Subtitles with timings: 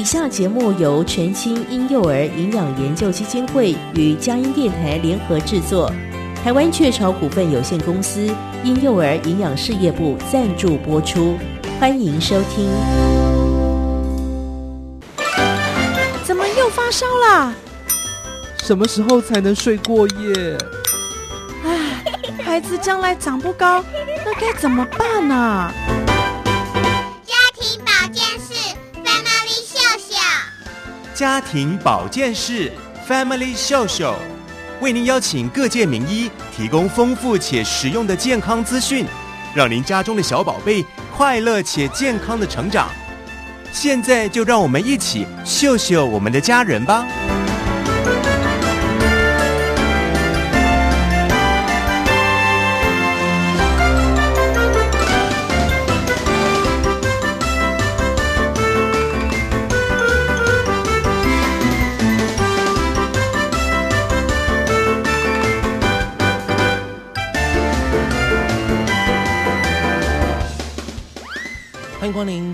[0.00, 5.92] 以下节目由全新婴幼儿营养研究基金会与佳音电台联合制作，
[6.42, 8.34] 台湾雀巢股份有限公司
[8.64, 11.36] 婴幼儿营养事业部赞助播出，
[11.78, 12.66] 欢迎收听。
[16.24, 17.52] 怎么又发烧啦？
[18.64, 20.58] 什么时候才能睡过夜？
[21.62, 22.02] 唉，
[22.42, 23.84] 孩子将来长不高，
[24.24, 25.74] 那该怎么办呢、啊？
[31.20, 32.72] 家庭保健室
[33.06, 34.14] Family Show）
[34.80, 39.04] 为您邀请各界名医，提供丰富且实用的健康资讯，
[39.54, 40.82] 让您家中的小宝贝
[41.14, 42.88] 快乐且健康的成长。
[43.70, 47.06] 现在就让我们一起秀秀我们的家人吧。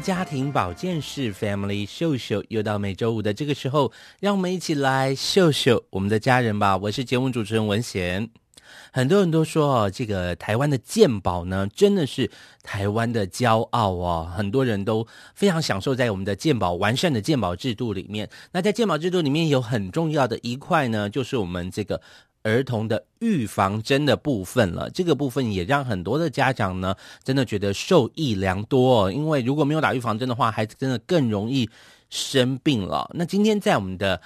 [0.03, 6.77] 家庭保健室 Family 秀秀，又到每周五的这个时候，让我们一起来秀秀我们的家人吧。
[6.77, 8.29] 我是节目主持人文贤。
[8.93, 12.31] 很多人都说哦，这个台湾的健保呢，真的是
[12.63, 14.33] 台湾的骄傲哦。
[14.37, 18.29] 很多人都非常享受在我们的健保完善的健保制度里面。
[18.53, 22.01] 那在健保制度里面有很重要的一块呢，就是我们这个。
[22.47, 26.95] 儿童的预防针的部分了，这个部分也让很多的家长呢，
[27.25, 29.13] 真的觉得受益良多哦。
[29.13, 31.69] 因为如果没有打预防针的话，孩子真的更容易
[32.09, 33.11] 生病了。
[33.15, 34.21] 那今天在我们的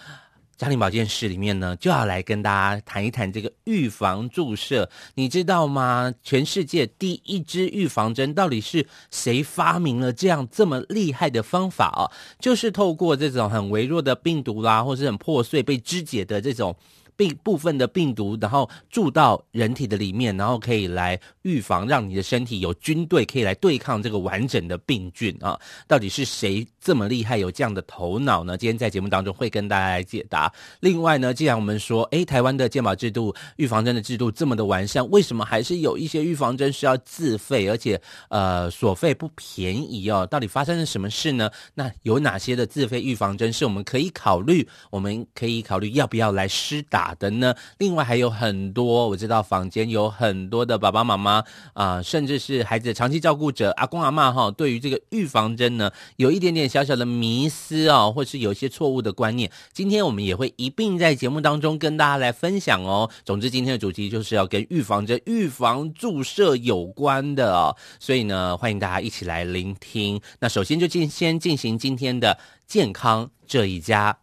[0.58, 4.90] 家庭保健室里面呢，就要来跟大家谈一谈这个预防注射。
[5.14, 6.12] 你知道吗？
[6.22, 12.04] 全世界第一支预防针到底是谁发明了这样这么厉害的方法哦？
[12.38, 16.76] 就是透过这种很微弱的病毒啦，或是很破碎被肢解的这种。
[17.20, 25.60] 病部分的病毒，然后注到人体的里面，然后可以来预防，让你的身体有军队可以来对抗这个完整的病菌啊！
[25.86, 28.56] 到底是谁这么厉害，有这样的头脑呢？
[28.56, 30.50] 今天在节目当中会跟大家来解答。
[30.80, 38.00] 另外呢，既然我们说，诶，台湾的健保制度、预防针的制度这么的完善，为什么还是有一些预防针需要自费，而且
[38.30, 40.26] 呃，所费不便宜哦？
[40.30, 41.50] 到底发生了什么事呢？
[41.74, 44.66] 那有哪些的自费预防针是我们可以考虑？
[44.88, 47.09] 我们可以考虑要不要来施打？
[47.14, 59.50] 的呢，另外还有很多，我知道坊间有很多的爸爸妈妈啊、甚至是孩子的长期照顾者阿公阿嬷哈，对于这个预防针呢，有一点点小小的迷思哦，或是有一些错误的观念。
[59.72, 63.10] 今天我们也会一并在节目当中跟大家来分享哦。
[63.24, 70.20] 总之，今天的主题就是要跟预防针、预防注射有关的哦，所以呢，欢迎大家一起来聆听。
[70.40, 74.16] 那首先就进先进行今天的健康这一家。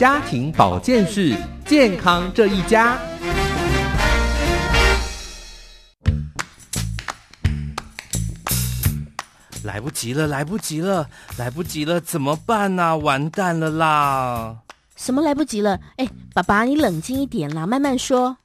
[0.00, 2.96] 家庭保健室，健康这一家。
[9.62, 11.06] 来不及了，来不及了，
[11.36, 12.96] 来不及了，怎么办呢？
[12.96, 14.56] 完蛋了啦！
[14.96, 15.78] 什么来不及了？
[15.98, 18.38] 哎，爸爸，你冷静一点啦，慢慢说。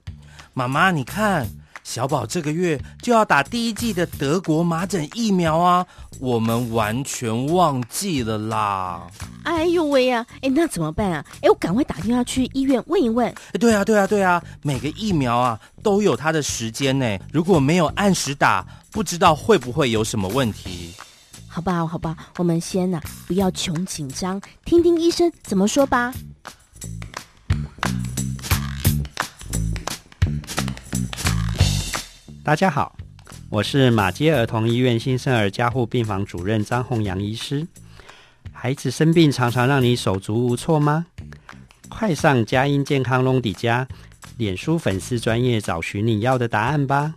[0.53, 1.47] 妈妈，你看。
[1.85, 5.85] 小宝这个月就要打第一季的德国麻疹疫苗啊，
[6.19, 9.03] 我们完全忘记了啦！
[9.43, 11.23] 哎呦喂呀，哎，那怎么办啊？
[11.41, 13.33] 哎，我赶快打电话去医院问一问。
[13.59, 20.91] 对啊，对啊，对啊，每个疫苗啊都有它的时间呢，如果没有按时打，不知道会不会有什么问题。
[21.47, 26.11] 好吧，好吧，我们先呐，不要穷紧张，听听医生怎么说吧。
[32.45, 32.95] 大家好，
[33.49, 37.65] 我是马街儿童医院新生儿加护病房主任张宏阳医师。
[38.53, 41.07] 孩子生病常常让你手足无措吗？
[41.89, 43.87] 快上佳音健康隆迪家
[44.37, 47.15] 脸书粉丝专业找寻你要的答案吧。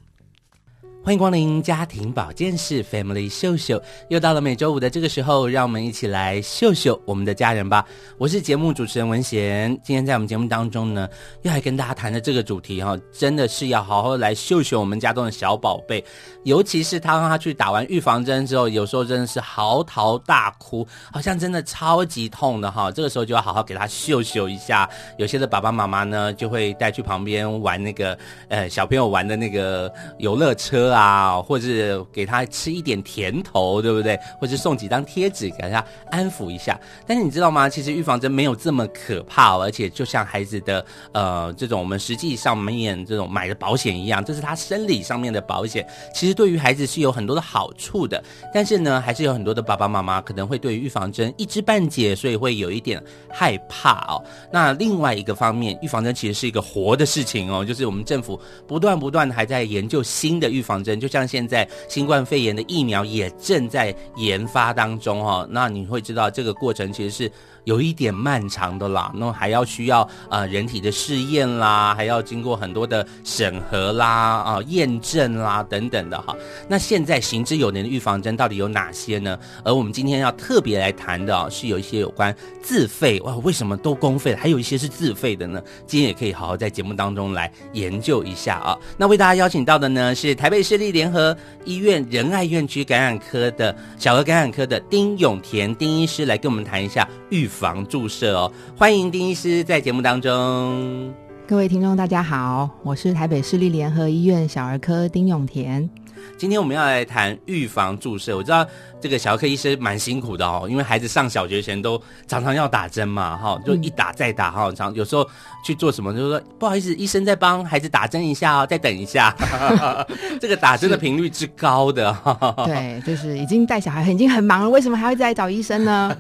[1.04, 7.82] 欢迎光临家庭保健室 Family 秀秀，又到了每周五的这个时候，让我们一起来秀秀我们的家人吧。
[8.18, 11.08] 我是节目主持人文贤，今天在我们节目当中呢，
[11.42, 16.04] 又来跟大家谈的这个主题哈，真的是要好好来秀秀我们家中的小宝贝，
[16.44, 22.92] 尤其是他让他去打完预防针之后，有时候真的是嚎啕大哭，好像真的超级痛的哈。
[22.92, 24.86] 这个时候就要好好给他秀秀一下。
[25.16, 28.18] 有些的爸爸妈妈呢，就会带去旁边玩那个
[28.48, 30.87] 呃小朋友玩的那个游乐车。
[30.92, 34.18] 啊，或者给他吃一点甜头，对不对？
[34.40, 36.78] 或者送几张贴纸给他安抚一下。
[37.06, 37.68] 但是你知道吗？
[37.68, 48.22] 其实预防针没有这么可怕，而且就像孩子的呃这种我们实际上面这种买的保险一样，这是他生理上面的保险，其实对于孩子是有很多的好处的。
[48.52, 54.22] 但是呢，还是有很多的爸爸妈妈可能会对于预防针一知半解，所以会有一点害怕哦。
[54.50, 65.46] 那另外一个方面，预防针其实是一个活的事情哦，就是我们政府不断不断还在研究新的预防就像现在新冠肺炎的疫苗也正在研发当中哦。
[65.50, 67.32] 那你会知道这个过程其实是。
[67.68, 76.34] 有一点漫长的啦，那还要需要呃人体的试验啦，还要经过很多的审核啦、啊、验证啦等等的哈。
[76.66, 79.38] 那现在行之有年的预防针到底有哪些呢？
[79.62, 85.62] 而我们今天要特别来谈的啊，是有一些有关自费哇，为什么都公费，还有一些是自费的呢？
[85.86, 88.78] 今天也可以好好在节目当中来研究一下啊。
[88.96, 91.36] 那为大家邀请到的呢是台北市立联合
[91.66, 97.57] 医院仁爱院区感染科的小儿感染科的丁永田丁医师来跟我们谈一下预防。
[97.58, 101.12] 防注射哦，欢迎丁医师在节目当中。
[101.44, 105.90] 各位听众，大家好，我是台北市立联合医院小儿科丁永田。
[106.36, 108.36] 今天我们要来谈预防注射。
[108.36, 108.66] 我知道
[109.00, 115.28] 这个小儿科医生蛮辛苦的哦，因为孩子上小学前都常常要打针嘛，哈，就一打再打哈，常有时候
[115.64, 119.34] 去做什么，就是说不好意思，医生在帮孩子打针一下哦，再等一下。
[120.40, 122.16] 这个打针的频率之高的，
[122.64, 126.14] 对，就是已经带小孩已经很忙了，为什么还会再来找医生呢？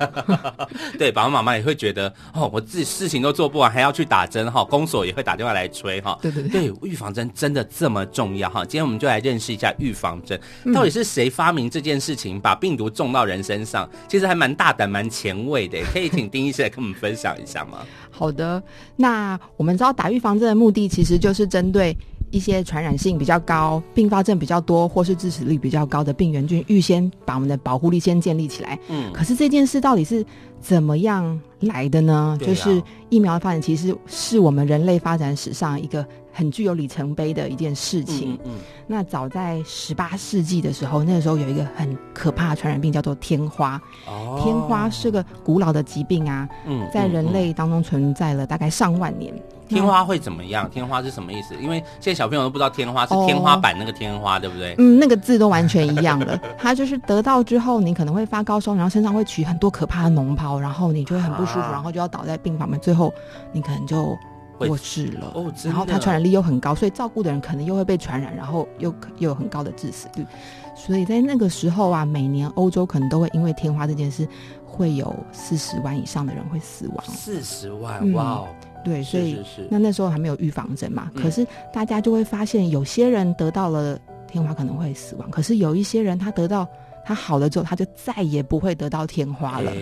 [0.98, 6.18] 对，爸爸妈妈也会觉得哦，我自己事情都做不完，还要去打针哈，公所也会打电话来催哈。
[6.22, 8.64] 对对对，对，预防针真的这么重要哈？
[8.64, 10.08] 今天我们就来认识一下预防。
[10.08, 10.40] 防针
[10.72, 13.90] 到底是谁发明这件事情，把病毒种到人身上？
[14.06, 15.76] 其实还蛮大胆、蛮前卫的。
[15.92, 17.78] 可以请丁医师来跟我们分享一下吗？
[18.08, 18.62] 好的，
[18.94, 21.96] 那我们知道打预防针的目的，其实就是针对
[22.30, 28.78] 一些传染性比较高、并发症比较多或是致死率比较高的病原菌，预先把我们的保护力先建立起来。
[28.88, 30.24] 嗯，可是这件事到底是
[30.60, 32.38] 怎么样来的呢？
[32.40, 36.04] 啊、就是疫苗的发展，其实是我们人类发展史上一个。
[36.30, 38.38] 很具有里程碑的一件事情。
[38.44, 43.74] 嗯，嗯，那早在十八世纪的时候，那个时候有一个很可怕的传染病，叫做天花。
[44.06, 46.48] 哦，天花是个古老的疾病啊。
[46.64, 49.34] 嗯，在人类当中存在了大概上万年。
[49.68, 50.70] 天花会怎么样？
[50.70, 51.56] 天花是什么意思？
[51.60, 54.76] 因为现在小朋友都不知道天花是天花板那个天花，哦，对不对？
[54.78, 56.40] 嗯，那个字都完全一样的。
[56.56, 63.12] 它就是得到之后，你可能会发高烧，然后身上会起很多可怕的脓泡，然后你就会很不舒服，啊，然后就要倒在病房里，最后
[63.52, 64.16] 你可能就。
[64.58, 70.26] 过世了哦，然后它传染力又很高，所以照顾的人可能又会被传染，然后又又有很高的致死率。
[70.74, 74.26] 所以在那个时候啊，每年欧洲可能都会因为天花这件事，
[74.66, 77.04] 会有四十万以上的人会死亡。
[77.04, 78.48] 四十万，哇哦！
[78.84, 79.40] 对，所以
[79.70, 83.96] 那那时候还没有预防针嘛，可是大家就会发现，有些人得到了
[84.26, 86.66] 天花可能会死亡，可是有一些人他得到
[87.08, 89.72] 他好了之后，他就再也不会得到天花了。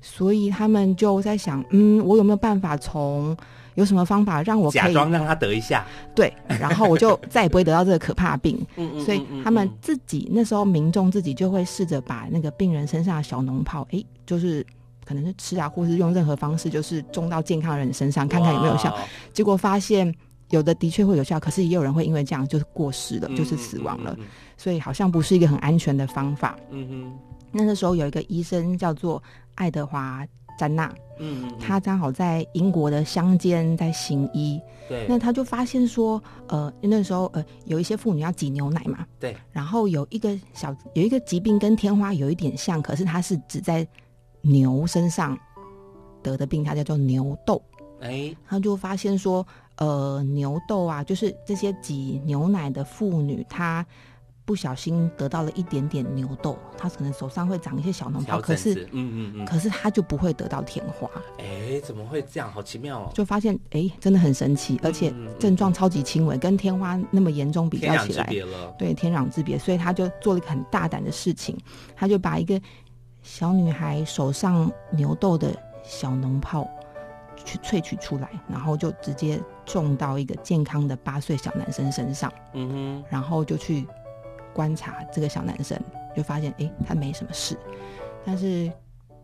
[0.00, 3.36] 所以他们就在想，嗯，我有没有办法从
[3.74, 5.84] 有什么方法让我假装让他得一下？
[6.14, 8.58] 对，然后我就 再也不会得到这个可怕病。
[9.04, 14.64] 所以他们自己那时候民众自己就会试着把那个病人身上的小脓泡，哎，就是
[15.04, 18.96] 可能是吃啊，或是用任何方式，就是种到健康的人身上，看看有没有效。
[19.34, 20.14] 结果发现
[20.50, 24.16] 有的的确会有效，可是也有人会因为这样就是过世了，就是死亡了。
[24.56, 26.58] 所以好像不是一个很安全的方法。
[26.70, 27.12] 嗯哼。
[27.52, 29.22] 那个时候有一个医生叫做
[29.54, 30.26] 爱德华。
[30.56, 30.88] 詹纳，
[31.18, 43.84] 嗯，他刚好在英国的乡间在行医，对，那他就发现说，呃，那时候呃有一些妇女要挤牛奶嘛，对，然后有一个小有一个疾病跟天花有一点像，可是它是只在
[44.42, 45.36] 牛身上
[46.22, 47.60] 得的病，它叫做牛痘，
[48.00, 49.44] 哎、欸，他就发现说，
[49.76, 53.84] 呃，牛痘啊，就是这些挤牛奶的妇女，她。
[54.46, 61.08] 不小心得到了一点点牛痘，她可能手上会长一些小脓泡，可是，嗯嗯嗯，可是她就不会得到天花。
[61.38, 62.52] 哎，怎么会这样？
[62.52, 63.10] 好奇妙哦！
[63.14, 68.30] 就发现，哎，真的很神奇，而且症状超级轻微，跟天花那么严重比较起来，
[68.78, 69.58] 对，天壤之别。
[69.58, 71.56] 所以他就做了一个很大胆的事情，
[71.96, 72.60] 他就把一个
[73.22, 76.68] 小女孩手上牛痘的小脓泡
[77.44, 82.32] 去萃取出来，然后就直接种到一个健康的八岁小男生身上。
[82.54, 83.86] 嗯哼，然后就去。
[84.54, 85.76] 观察这个小男生，
[86.16, 87.58] 就发现哎，他没什么事，
[88.24, 88.70] 但是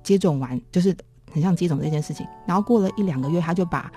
[0.02, 0.92] 接种完就是
[1.32, 3.92] 很像接种这件事情，然后过了一两个月，他就把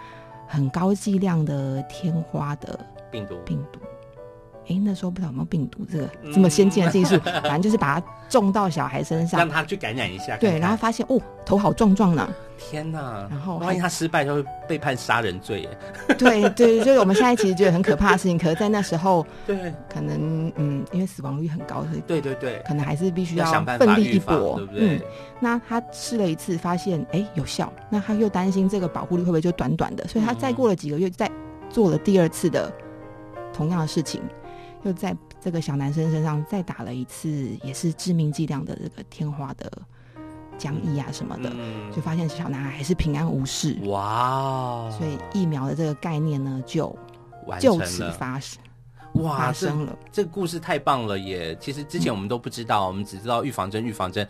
[0.47, 3.79] 很高剂量的天花的病毒病毒
[4.67, 10.51] 哎，那时候不知道有没有病毒，这个这么先进的技术，反正就是把它种到小孩身上，让他去感染一下看看。
[10.51, 12.29] 对，然后发现哦，头好壮壮呢。
[12.57, 13.27] 天哪！
[13.29, 15.77] 然后万一他失败，就会被判杀人罪耶。
[16.17, 24.95] 对对，所以我们现在其实觉得很可怕的事情，可是在那时候， 对，可能嗯，因为死亡率很高，所以对对对，可能还是必须要奋力一搏，对不对？
[24.95, 25.01] 嗯，
[25.41, 31.29] 那他试了一次，发现哎有效，那他又担心这个保护率会不会就短短的，所以他再过了几个月，再
[31.69, 32.71] 做了第二次的
[33.51, 34.21] 同样的事情，
[34.83, 37.29] 又在这个小男生身上再打了一次，
[37.63, 39.71] 也是致命剂量的这个天花的。
[40.59, 43.75] 浆液啊什么的，嗯、就发现小男孩还是平安无事。
[43.85, 44.87] 哇！
[44.91, 46.95] 所以疫苗的这个概念呢，就
[47.59, 48.61] 就此发生。
[49.13, 51.57] 哇，发生了这，这个故事太棒了耶！
[51.59, 54.25] 其实之前我们都不知道，嗯、我们只知道预防针，预防针。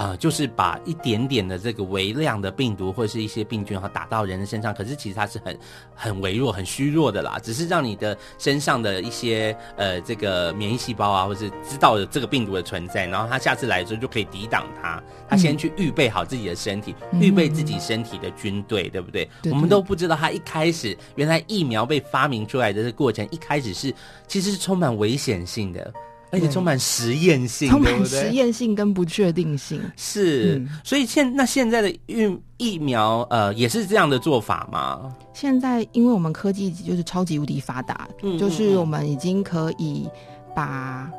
[0.00, 5.58] 呃，就是把一点点的这个微量的病毒或者是一些病菌哈打到人的身上，可是其实它是很
[5.94, 15.02] 很微弱、很虚弱的啦，只是让你的身上的一些呃这个免疫细胞啊，或是知道了这个病毒的存在，然后它下次来的时候就可以抵挡它。
[15.28, 19.26] 它先去预备好自己的身体，嗯、预备自己身体的军队，对不对？
[19.42, 23.94] 对对，我们都不知道它一开始原来疫苗被发明出来的这个过程，一开始是
[24.26, 25.92] 其实是充满危险性的。
[26.32, 29.80] 而且充满实验性，充满实验性跟不确定性。
[29.96, 35.14] 是，嗯、所以现那现在的疫疫苗呃也是这样的做法吗？
[35.32, 40.08] 现在因为我们科技就是超级无敌发达，嗯、就是我们已经可以
[40.54, 41.10] 把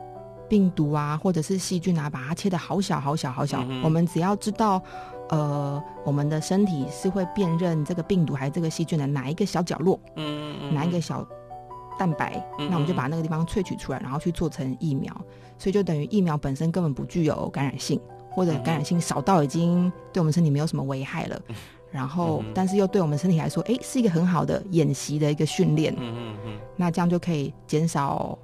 [0.48, 4.82] 病毒啊或者是细菌啊把它切的好小好小好小，我们只要知道
[5.30, 10.74] 呃我们的身体是会辨认这个病毒还是这个细菌的哪一个小角落，嗯嗯。
[10.74, 11.27] 哪一个小。
[12.01, 15.15] 蛋白，那我们就把那个地方萃取出来，然后去做成疫苗，
[15.60, 21.39] 所以就等于疫苗本身根本不具有感染性，或者感染性少到已经对我们身体没有什么危害了。
[21.91, 25.93] 然后，但是又对我们身体来说，哎，是一个很好的演习的一个训练。
[25.96, 26.60] 嗯嗯嗯。
[26.75, 28.36] 那这样就可以减少，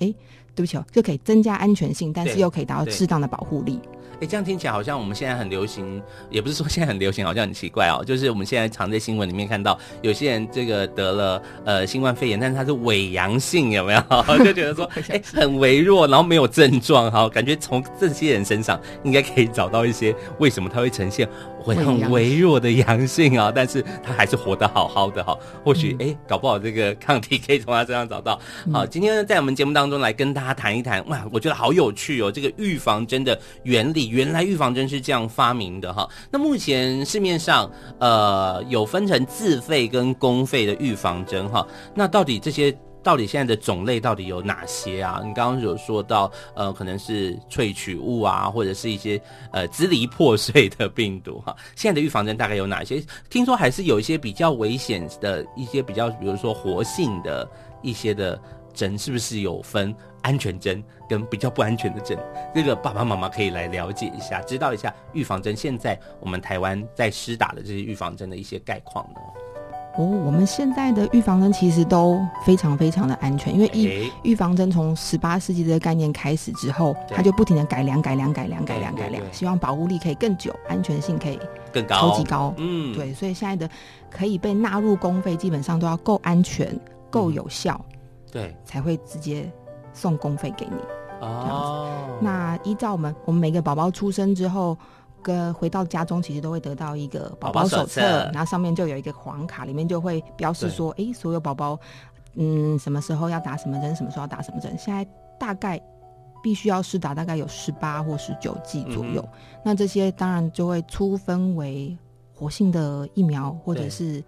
[0.00, 0.12] 哎，
[0.54, 3.80] 对不起哦，就可以增加安全性，但是又可以达到适当的保护力。
[4.20, 8.02] 哎，这样听起来好像我们现在很流行，也不是说现在很流行，好像很奇怪哦。
[8.04, 14.00] 就是我们现在常在新闻里面看到有些人这个得了呃新冠肺炎，但是他是伪阳性，有没有？
[14.42, 21.28] 就觉得说哎很微弱，然后没有症状，哈，感觉从这些人身上应该可以找到一些为什么他会呈现
[21.74, 25.36] 很微弱的阳性啊，但是他还是活得好好的哈。
[25.64, 28.40] 或许哎，搞不好这个抗体可以从他身上找到。
[28.72, 34.08] 好，今天呢在我们节目当中来跟大家谈一谈，哇，我觉得好有趣哦，这个预防针的原理。
[34.08, 42.72] 原来预防针是这样发明的哈，那目前市面上呃有分成自费跟公费的预防针哈，那到底这些
[43.06, 45.22] 到底现在的种类到底有哪些啊？
[45.24, 49.20] 你刚刚有说到呃可能是萃取物啊，或者是一些
[49.52, 53.00] 呃支离破碎的病毒哈， 现在的预防针大概有哪些？
[53.30, 57.48] 听说还是有一些比较危险的一些比较，比如说活性的
[57.80, 58.36] 一些的
[58.74, 59.94] 针，是不是有分？
[60.22, 62.18] 安全针跟比较不安全的针，
[62.52, 69.20] 这个爸爸妈妈可以来了解一下，知道一下预防针现在我们台湾在施打的这些预防针的一些概况呢。
[69.98, 81.38] 哦，我们现在的预防针其实都非常非常的安全，因为预预防针从十八世纪这个概念开始之后，它就不停的改良、改良、改良、改良、改良，希望保护力可以更久，安全性可以
[81.72, 82.54] 更高，超级高。
[82.58, 83.68] 嗯，对，所以现在的
[84.10, 86.78] 可以被纳入公费，基本上都要够安全、
[87.10, 87.80] 够有效，
[88.30, 89.50] 对，才会直接。
[89.98, 90.76] 送公费给你
[91.22, 91.88] 哦。
[92.20, 94.76] 那依照我们，我们每个宝宝出生之后，
[95.22, 98.00] 跟回到家中，其实都会得到一个宝宝手册，
[98.32, 101.78] 然后上面就有一个黄卡，里面就会标示说，哎，所有宝宝，
[102.34, 104.76] 嗯，什么时候要打什么针，什么时候要打什么针。
[104.78, 105.04] 现在
[105.38, 105.80] 大概
[106.42, 109.20] 必须要施打大概有十八或十九剂左右。
[109.22, 111.96] 嗯、那这些当然就会粗分为
[112.34, 114.22] 活性的疫苗，或者是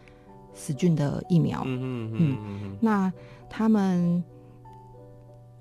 [0.55, 1.63] 死菌的疫苗。
[1.65, 2.77] 嗯嗯嗯。
[2.81, 3.13] 那
[3.49, 4.23] 他们。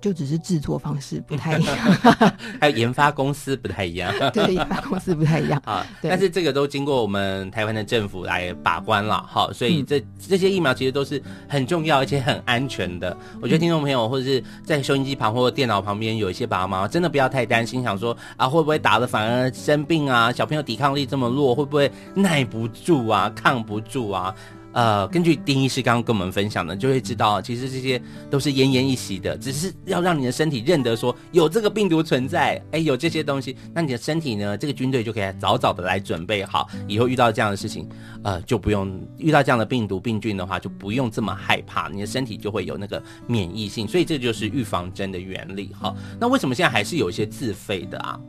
[0.00, 1.76] 就只是制作方式不太一样，
[2.60, 4.12] 还有研发公司不太一样。
[4.32, 5.84] 对，研发公司不太一样 啊。
[6.00, 13.16] 但是这个都经过我们台湾的政府来把关了，好，所以这这些疫苗其实都是很重要而且很安全的。
[13.40, 20.30] 我觉得听众朋友或者是在收音机旁或者电脑旁边有一些爸爸妈妈，真的不要太担心，想说啊会不会打了反而生病啊？
[20.32, 23.28] 小朋友抵抗力这么弱，会不会耐不住啊？
[23.34, 24.32] 抗不住啊？
[24.78, 37.88] 呃，根据丁医师刚刚跟我们分享的，就会知道，其实这些都是奄奄一息的，只是要让你的身体认得说有这个病毒存在，哎，有这些东西，那你的身体呢，这个军队就可以早早的来准备好，以后遇到这样的事情，
[38.22, 45.92] 呃，就不用遇到这样的病毒病菌的话，就不用这么害怕，你的身体就会有那个免疫性，所以这就是预防针的原理哈。
[46.20, 48.20] 那为什么现在还是有一些自费的啊？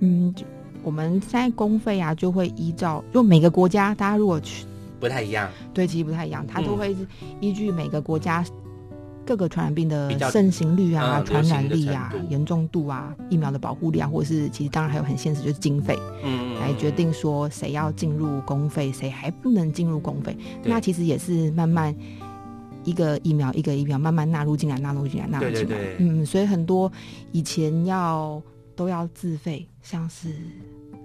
[0.00, 0.34] 嗯，
[0.82, 4.64] 我们现在公费啊，就会依照就每个国家，大家如果去。
[5.04, 6.96] 不太一样，对，其实不太一样，它都会
[7.40, 8.42] 依据每个国家
[9.26, 20.34] 各个传染病的盛行率啊、嗯传染力啊严重度啊、疫苗的保护力啊，或者是其实当然还有很现实就是经费，嗯来决定说谁要进入公费，谁还不能进入公费。
[20.64, 21.94] 那其实也是慢慢
[22.84, 25.64] 一个疫苗一个疫苗慢慢纳入进来，纳入进来，纳入进来。
[25.64, 26.90] 对对对嗯，所以很多
[27.32, 28.42] 以前要
[28.74, 30.28] 都要自费，像是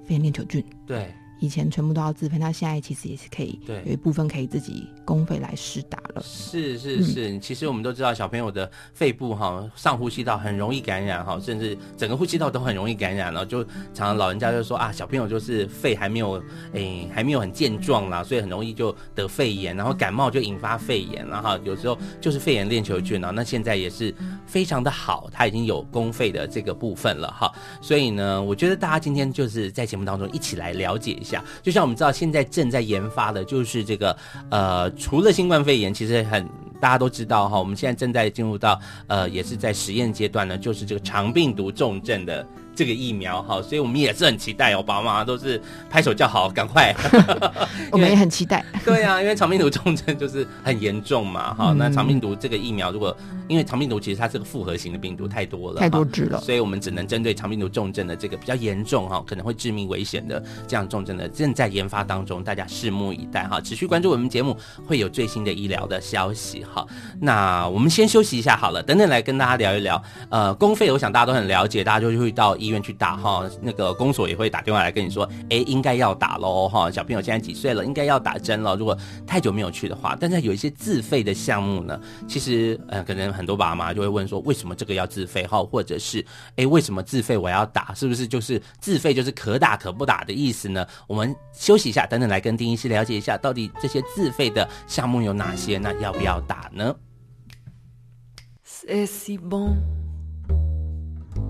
[0.05, 0.63] 肺炎链球菌。
[0.87, 1.13] 对。
[1.39, 6.21] 以前全部都要自费，那现在其实也是可以，对有一部分可以自己公费来施打了。
[6.21, 13.45] 是是是，其实我们都知道，小朋友的肺部哈上呼吸道很容易感染哈，甚至整个呼吸道都很容易感染了。
[13.45, 16.43] 就常常老人家就说啊，小朋友就是肺还没有
[16.73, 23.31] 诶还没有很健壮啦，所以很容易就得肺炎，然后感冒就引发肺炎，然后有时候就是肺炎链球菌啊。
[23.31, 24.13] 那现在也是
[24.45, 27.49] 非常的好，它已经有公费的这个部分了哈。
[27.81, 31.28] 所以呢，我觉得大家今天就是在节目当中一起来了解一下。
[31.61, 34.15] 就像我们知道，现在正在研发的就是这个，
[34.49, 36.47] 呃，除了新冠肺炎，其实很
[36.79, 42.45] 大家都知道哈，我们现在正在进入到呃，也是在实验阶段呢，就是这个肠病毒重症的。
[42.79, 46.95] 这个疫苗哈，所以我们也是很期待哦，爸爸妈妈都是拍手叫好，赶快。
[47.91, 48.63] 我们也很期待。
[48.85, 51.77] 对啊，因为肠病毒重症就是很严重嘛，哈、嗯。
[51.77, 53.13] 那肠病毒这个疫苗，如果
[53.49, 64.55] 因为肠病毒其实它是个复合型的病毒，太多了，太多只了，所以我们只能针对肠病毒重症的这个比较严重哈，可能会致命危险的这样重症的，正在研发当中，大家拭目以待哈，持续关注我们节目，
[64.87, 66.87] 会有最新的医疗的消息哈。
[67.19, 70.01] 那我们先休息一下好了，等等来跟大家聊一聊。
[70.29, 78.75] 呃，公费我想大家都很了解，大家就会到医医院去打哈，那个公所也会打电话来跟你说，哎，应该要打喽哈，小朋友现在几岁了，应该要打针了。
[78.75, 78.97] 如果
[79.27, 87.93] 太久没有去的话，但是有一些自费的项目呢，其实呃，可能很多爸妈就会问说，为什么这个要自费哈，或者是哎，为什么自费我要打？
[87.93, 90.85] 是不是就是自费就是可打可不打的意思呢？
[91.07, 95.77] 我们休息一下，等等来跟丁医师了解一下，到底这些自费的项目有哪些？
[95.77, 96.95] 那要不要打呢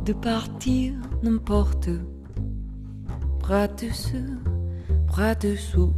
[0.06, 0.94] de partir
[1.24, 4.38] n'importe où, bras dessus,
[5.08, 5.94] bras dessous,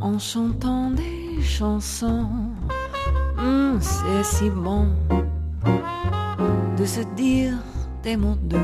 [0.00, 2.28] en chantant des chansons.
[3.38, 4.88] Mmh, c'est si bon
[6.78, 7.54] de se dire
[8.02, 8.56] des mots doux,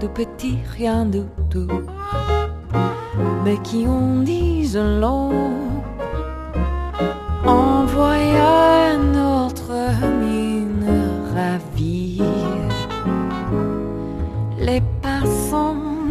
[0.00, 1.82] de petits rien du tout,
[3.44, 5.75] mais qui en disent long.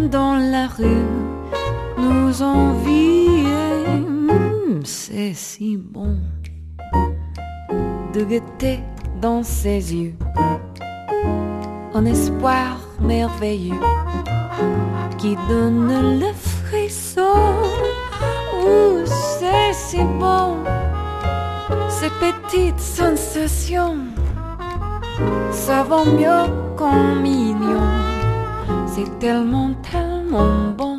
[0.10, 1.06] Dans la rue
[1.98, 3.44] nous envient.
[4.08, 6.18] Mmh, c'est si bon
[8.14, 8.80] de guetter
[9.22, 10.16] dans ses yeux
[11.94, 13.80] un espoir merveilleux
[15.18, 17.22] qui donne le frisson.
[18.64, 20.58] Ouh, c'est si bon
[21.90, 23.98] ces petites sensations,
[25.52, 26.46] ça vaut mieux
[26.78, 28.15] qu'un million.
[28.96, 30.95] C'est tellement, tellement bon.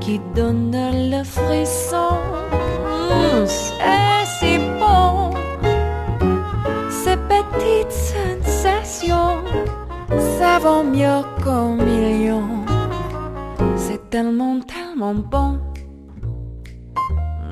[0.00, 0.72] Qui donne
[1.10, 2.18] le frisson.
[3.46, 5.30] C'est si bon
[7.06, 9.44] ces petites sensations,
[10.38, 12.64] ça vaut mieux qu'un million.
[13.76, 15.60] C'est tellement, tellement bon.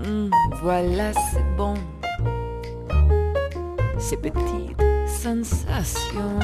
[0.05, 0.31] Mm,
[0.63, 1.75] voilà, c'est bon.
[3.99, 6.39] Ces petites sensations,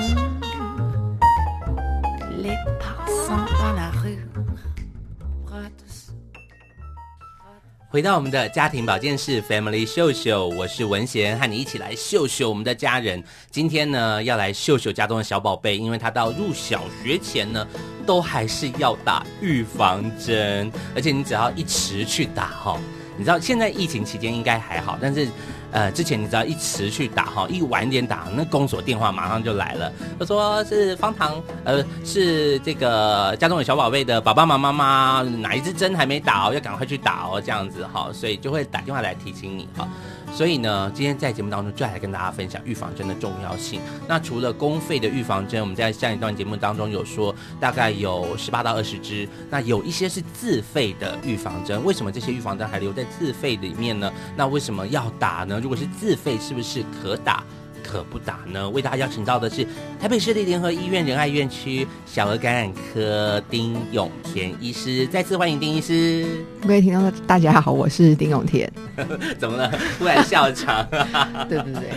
[7.92, 13.22] 回到我们的家庭保健室 Family 秀秀，我是文贤，和你一起来秀秀我们的家人。
[13.50, 17.66] 今天呢，要来秀秀家中的小宝贝，因为他到入小学前呢，
[18.06, 22.78] 都还是要打预防针，而且你只要一迟去打哈，
[23.18, 25.26] 你知道现在疫情期间应该还好，但是
[25.72, 39.88] 呃之前你知道一迟去打哈，一晚点打，那公所电话马上就来了，他说是方糖，呃是这个家中有小宝贝的爸爸妈妈哪一支针还没打哦，要赶快去打哦，这样子哈，所以就会打电话来提醒你哈。
[40.32, 43.80] 所以呢，今天在节目当中就来跟大家分享预防针的重要性。
[44.08, 49.28] 那除了公费的预防针，我们在上一段节目当中有说，大概有十八到二十支。
[49.50, 54.10] 那有一些是自费的预防针，为什么这些预防针还留在自费里面呢？
[54.36, 55.60] 那为什么要打呢？
[55.60, 57.44] 如果是自费，是不是可打？
[57.80, 58.68] 可不打呢？
[58.70, 59.66] 为大家邀请到的是
[60.00, 66.26] 台北市立联合医院仁爱院区小儿感染科丁永田医师，再次欢迎丁医师。
[66.62, 68.70] 各位听众大家好，我是丁永田。
[69.38, 69.72] 怎么了？
[69.98, 70.86] 突然笑场？
[71.48, 71.90] 对不对？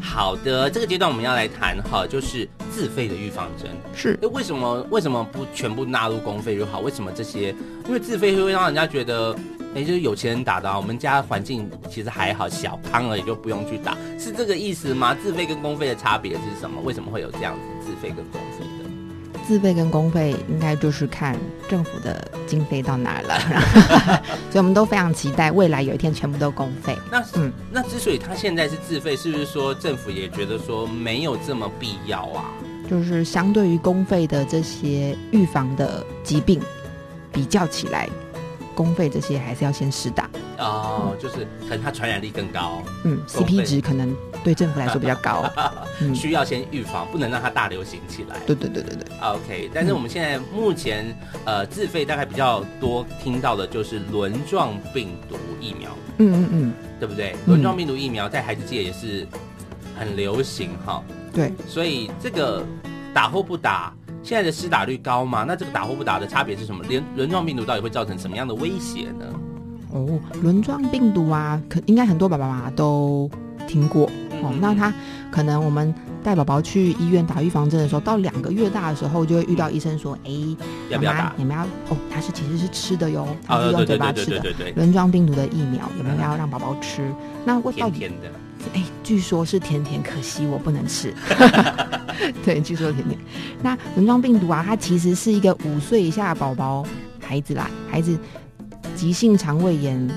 [0.00, 3.70] 好的，这个阶段我们要来谈哈，就是自费的预防针。
[3.94, 6.80] 是，为什么为什么不全部纳入公费就好？
[6.80, 7.54] 为什么这些？
[7.86, 9.34] 因为自费会让人家觉得。
[9.74, 15.16] 哎，就是有钱人打的啊，我们家环境其实还好，小康而已，就不用去打，是这个意思吗？
[15.22, 16.80] 自费跟公费的差别是什么？
[16.82, 18.90] 为什么会有这样子自费跟公费的？
[19.46, 21.36] 自费跟公费应该就是看
[21.68, 23.38] 政府的经费到哪了，
[24.50, 26.96] 所以我们都非常期待未来有一天全部都公费。
[27.10, 32.44] 那嗯，那之所以他现在是自费，是不是说政府也觉得说没有这么必要啊？
[32.88, 36.60] 就是相对于公费的这些预防的疾病
[37.32, 38.08] 比较起来。
[38.74, 40.28] 公费这些还是要先施打。
[40.58, 45.48] 哦，就是可能它传染力更高，嗯，CP 值可能对政府来说比较高，
[46.00, 48.36] 嗯、需要先预防，不能让它大流行起来。
[48.46, 49.70] 对对对对对，OK。
[49.72, 51.06] 但是我们现在目前、
[51.44, 57.34] 嗯、呃自费大概比较多听到的就是轮状病毒疫苗，嗯嗯嗯，对不对？
[57.46, 59.26] 轮状病毒疫苗在孩子界也是
[59.98, 61.02] 很流行哈，
[61.32, 62.62] 对，所以这个
[63.14, 63.94] 打或不打。
[64.22, 65.44] 现在的施打率高吗？
[65.46, 66.84] 那这个打或不打的差别是什么？
[66.88, 69.24] 连轮状病毒到底会造成什么样的威胁呢？
[69.92, 73.28] 哦，轮状病毒啊，可应该很多爸爸妈妈都
[73.66, 74.54] 听过、嗯、哦。
[74.60, 74.92] 那他
[75.32, 80.56] 可能我们带宝宝去医院打预防针的时候，到两个月大的时候，就会遇到医生说：“哎、嗯，
[80.90, 81.32] 要不要打？
[81.36, 84.44] 你们要哦，它是其实是吃的哟，它是用嘴巴吃的。
[84.76, 87.02] 轮状病毒的疫苗有没有要让宝宝吃？
[87.02, 88.08] 嗯、那我到底？
[88.74, 91.14] 哎，据说是甜甜，可惜我不能吃。
[92.44, 93.18] 对，据说甜甜。
[93.62, 96.84] 那轮状病毒啊，它其实是一个五岁以下的宝宝
[97.20, 98.18] 孩子啦，孩子
[98.94, 100.08] 急性肠胃炎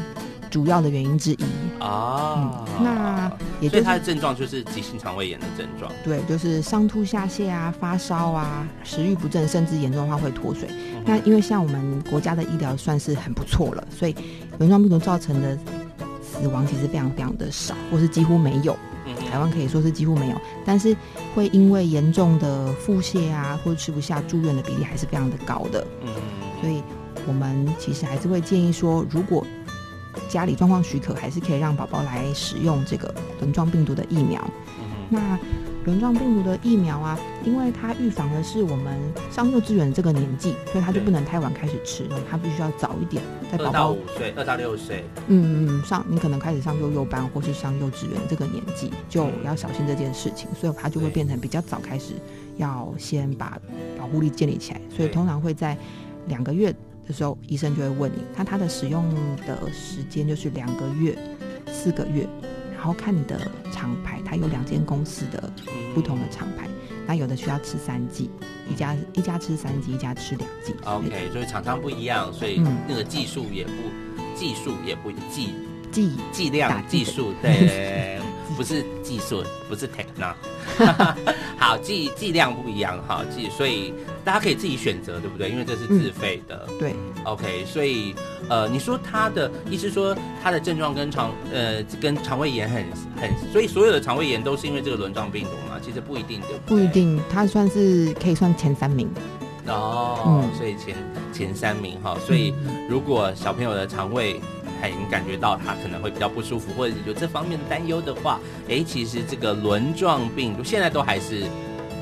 [0.50, 1.46] 主要的原因之一
[1.80, 2.84] 啊、嗯。
[2.84, 5.92] 那也就是它的症状就是急性肠胃炎的症状。
[6.04, 10.68] 对，就是上吐下泻啊，发烧啊，食欲不振，甚至严重的话会脱水。
[10.70, 14.16] 嗯、那因为像我们国家的医疗算是很不错了，所以
[14.60, 15.58] 轮状病毒造成的。
[16.44, 18.78] 死亡其实非常非常的少，或是几乎没有。
[19.30, 20.96] 台湾可以说是几乎没有，但是
[21.34, 25.88] 会因为严重的腹泻啊，或者吃不下住院的比例还是非常的高的。
[26.02, 26.10] 嗯，
[26.60, 26.84] 所以
[27.26, 29.46] 我们其实还是会建议说，如果
[30.28, 34.46] 家里状况许可，还是可以让宝宝来使用这个轮状病毒的疫苗。
[35.10, 35.40] 那
[35.86, 38.98] 轮状病毒的疫苗啊，因为它预防的是我们
[39.30, 52.13] 上幼稚园这个年纪，所以它就不能太晚开始吃，它必须要早一点，在宝宝五岁、二到六岁，嗯嗯，上你可能开始上幼幼班或是上幼稚园这个年纪，就要小心这件事情，所以它就会变成比较早开始，
[52.56, 53.60] 要先把
[54.00, 55.78] 保护力建立起来，所以通常会在
[56.28, 56.74] 两个月
[57.06, 59.04] 的时候，医生就会问你，那它的使用
[59.46, 61.17] 的时间就是两个月、
[61.67, 62.26] 四个月。
[62.84, 63.39] 然后看你的
[63.72, 65.50] 厂牌，它有两间公司的
[65.96, 68.30] 不同的厂牌，嗯，那有的需要吃三剂，
[68.69, 70.76] 一家一家吃三剂，一家吃两剂。
[70.84, 73.72] OK，所以厂商不一样，所以那个技术也不，
[74.17, 75.54] 嗯、技术也不技
[75.93, 78.19] 剂剂量技术 对。
[78.58, 80.34] 不是技术，不是 techno，
[81.58, 85.49] 好剂剂量不一样哈，剂所以大家可以自己选择，对不对？
[85.49, 88.13] 因为这是自费的，嗯、对，OK，所以
[88.49, 92.84] 呃，你说他的意思说他的症状跟肠呃跟肠胃炎很
[93.21, 95.80] 很，所以所有的肠胃炎都是因为这个轮状病毒嘛？
[95.82, 99.10] 其实不一定的，不一定，他算是可以算前三名
[99.67, 100.95] 哦，嗯、所以前
[101.32, 102.54] 前三名哈，所以
[102.89, 104.41] 如果小朋友的肠胃。
[104.89, 111.43] 你感觉到他可能会比较不舒服，或者有这方面的担忧的话，哎，其实这个轮状病毒现在都还是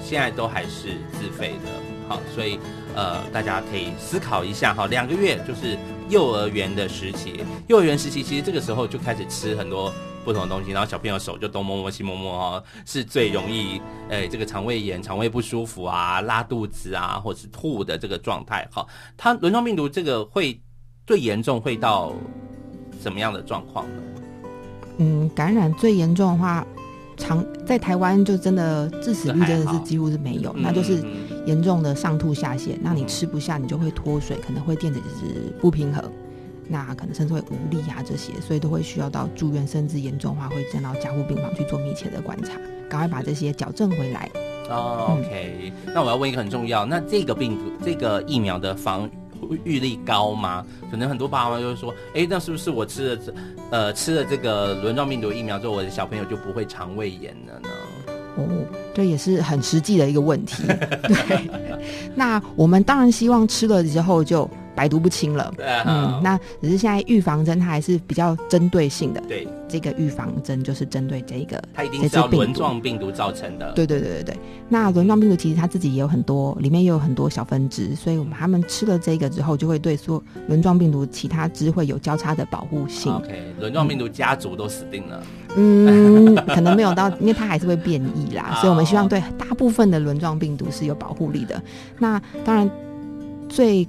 [0.04, 1.70] 现在都还是自费的，
[2.08, 2.60] 好，所以
[2.96, 5.78] 呃，大家可以思考一下哈，两个月就是
[6.10, 9.94] 幼儿园的时期，幼儿园时期其实这个时候就开始吃很多
[10.26, 18.68] 不同的东西，然后小朋友手就东摸摸西摸摸哦，是最容易哎这个肠胃炎、肠胃不舒服啊、拉肚子啊，或者是吐的这个状态。
[18.72, 20.60] 好，它轮状病毒这个会
[21.06, 22.14] 最严重会到。
[23.02, 24.02] 什么样的状况呢？
[24.98, 26.66] 嗯，感染最严重的话，
[27.18, 31.04] 常在台湾就真的致死率真的是几乎是没有，那就是
[31.48, 36.04] 严重的上吐下泻，那你吃不下，你就会脱水，可能会电解质不平衡，
[36.68, 42.54] 那可能甚至会无力啊这些，所以都会需要到住院，甚至严重的话会进到加护病房去做密切的观察，
[42.88, 44.30] 赶快把这些矫正回来。
[44.70, 49.10] 哦，OK，嗯，那我要问一个很重要，那这个病毒这个疫苗的防
[49.64, 50.66] 御力高吗？
[50.90, 53.34] 可能很多爸妈就会说，哎，那是不是我吃了这
[53.70, 57.70] 呃吃了这个轮状病毒疫苗之后，我的小朋友就不会肠胃炎了呢？
[58.38, 58.48] 哦，
[58.94, 60.64] 这也是很实际的一个问题。
[60.68, 61.50] 对，
[62.16, 64.50] 那我们当然希望吃了之后就
[64.82, 65.54] 百毒不侵了。
[65.56, 65.84] 对啊。
[65.86, 69.22] 嗯，那只是现在预防针它还是比较针对性的。
[69.28, 69.48] 对。
[69.70, 73.72] 这个预防针就是针对这个，它一定是要轮状病毒造成的。
[73.74, 74.38] 对对对对对。
[74.68, 83.14] 那轮状病毒其实它自己也有很多，里面也有很多小分支，所以我们他们吃了这个之后，就会对说轮状病毒其他支会有交叉的保护性。
[83.14, 85.24] OK，轮状病毒家族都死定了。
[85.56, 91.62] 嗯， 可能没有到，因为它还是会变异啦， 所以我们希望对大部分的轮状病毒是有保护力的。
[91.98, 92.70] 那当然
[93.48, 93.88] 最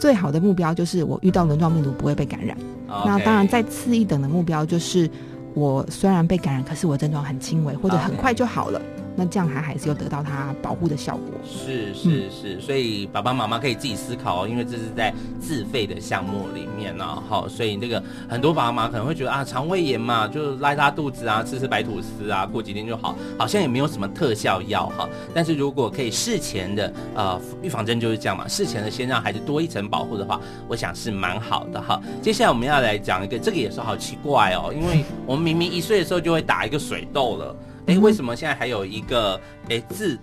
[0.00, 2.56] 最好的目标就是我遇到轮状病毒不会被感染。
[2.88, 5.08] 那当然，再次一等的目标就是，
[5.54, 8.80] 我虽然被感染，可是我症状很轻微，或者很快就好了。
[9.20, 11.38] 那这样还还是有得到它保护的效果。
[11.44, 25.06] 是是是，所以爸爸妈妈可以自己思考哦，因为这是在自费的项目里面呢，好，所以那个很多爸爸妈妈可能会觉得啊，肠胃炎嘛，就拉拉肚子啊，吃吃白吐司啊，过几天就好，好像也没有什么特效药哈。
[25.34, 32.00] 但是如果可以事前的呃预防针就是这样嘛，事前的先让孩子多一层保护的话，我想是蛮好的哈。
[32.22, 37.54] 接下来我们要来讲一个，这个也是好奇怪哦，因为 我们明明一岁的时候就会打一个水痘了。
[37.86, 40.18] 哎，为什么现在还有一个哎自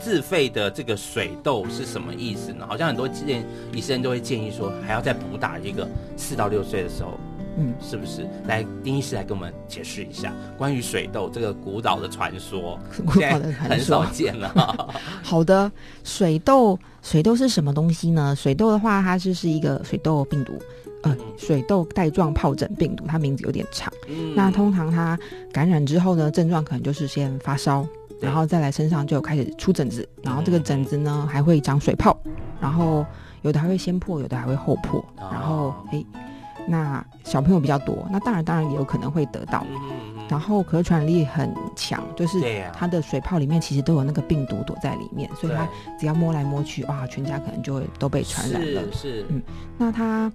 [0.00, 2.66] 自费的这个水痘是什么意思呢？
[2.66, 7.18] 好像很多建医生都会建议说，还要再补打一个四到六岁的时候，
[7.56, 8.26] 嗯，是不是？
[8.46, 14.90] 来，丁医师来跟我们解释一下关于水痘这个古老的传说， 古老的传说，很少见了。
[15.22, 15.70] 好的，
[16.02, 18.34] 水痘，水痘是什么东西呢？
[18.34, 20.60] 水痘的话，它就是一个水痘病毒。
[21.02, 23.92] 呃，水痘带状疱疹病毒，它名字有点长。
[24.08, 25.18] 嗯、那通常它
[25.52, 27.86] 感染之后呢，症状可能就是先发烧，
[28.20, 32.16] 然后再来身上就开始出疹子，然后这个疹子呢还会长水泡，
[32.60, 33.04] 然后
[33.42, 36.06] 有的还会先破，有的还会后破，然后诶，
[36.68, 39.66] 那小朋友比较多，那当然当然也有可能会得到。
[40.28, 42.40] 然后可传染力很强，就是
[42.72, 45.68] 它的水泡里面其实都有那个病毒躲在里面，所以它
[46.00, 48.80] 只要摸来摸去，哇，全家可能就会都被传染了。
[48.92, 49.42] 是，是嗯，
[49.76, 50.32] 那它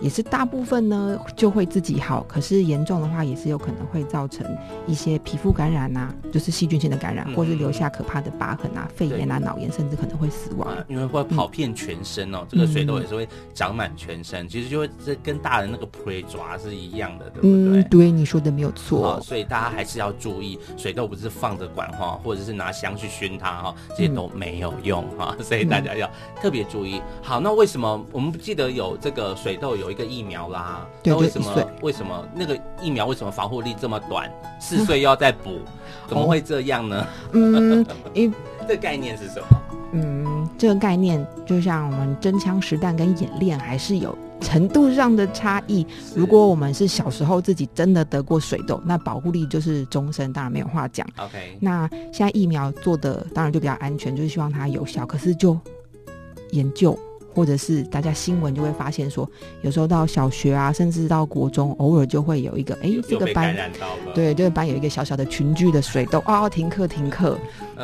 [0.00, 4.46] 也是大部分呢就会自己好，可是严重的话也是有可能会造成
[4.86, 10.76] 一些皮肤感染啊，就是细菌性的感染，或是留下可怕的疤痕啊、肺炎啊、脑炎，甚至可能会死亡。
[10.88, 17.80] 因为会跑遍全身哦，嗯、这个水痘也是会长满全身，嗯、其实就会这跟大人那个扑爪是一样的，对不对？
[17.80, 19.20] 嗯，对，你说的没有错。
[19.22, 27.00] 所以大家还是要注意，水痘不是放着管哈，或者是拿香去熏它哈，这些都没有用哈，嗯、所以大家要特别注意。
[27.22, 30.86] 好，那为什么我们不记得有这个水痘有一个疫苗啦？
[31.02, 34.30] 对那为什么为什么那个疫苗为什么防护力这么短？
[34.60, 35.66] 四岁要再补，嗯、
[36.08, 37.06] 怎么会这样呢？
[37.32, 38.32] 嗯， 因
[38.68, 39.46] 这概念是什么？
[39.92, 44.16] 嗯，这个概念就像我们真枪实弹跟演练还是有。
[44.40, 51.06] 程度上的差异，如果我们是小时候自己真的得过水痘，那保护力就是终身，当然没有话讲。
[51.16, 55.06] OK，那现在疫苗做的当然就比较安全，就是希望它有效。
[55.06, 55.58] 可是就
[56.50, 56.98] 研究
[57.34, 59.28] 或者是大家新闻就会发现说，
[59.62, 63.54] 有时候到小学啊，甚至到国中，偶尔就会有一个，哎，这个班，
[64.14, 67.36] 对，这个班有一个小小的群聚的水痘，哦，停课停课，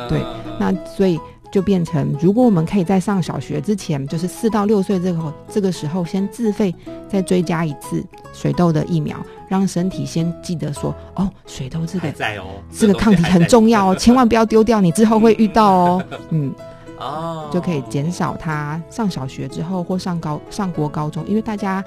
[0.07, 0.21] 对，
[0.59, 1.19] 那所以。
[1.51, 6.73] 就变成，如果我们可以在上小学之前，就是四到六岁这个这个时候，先自费
[7.09, 9.17] 再追加一次水痘的疫苗，
[9.49, 16.55] 让身体先记得说，哦，水痘这个在哦，这个抗体很重要哦，千万不要丢掉，你之后会遇到哦， 嗯，
[17.01, 21.83] 哦，就可以减少他上小学之后或上高上国高中，因为大家。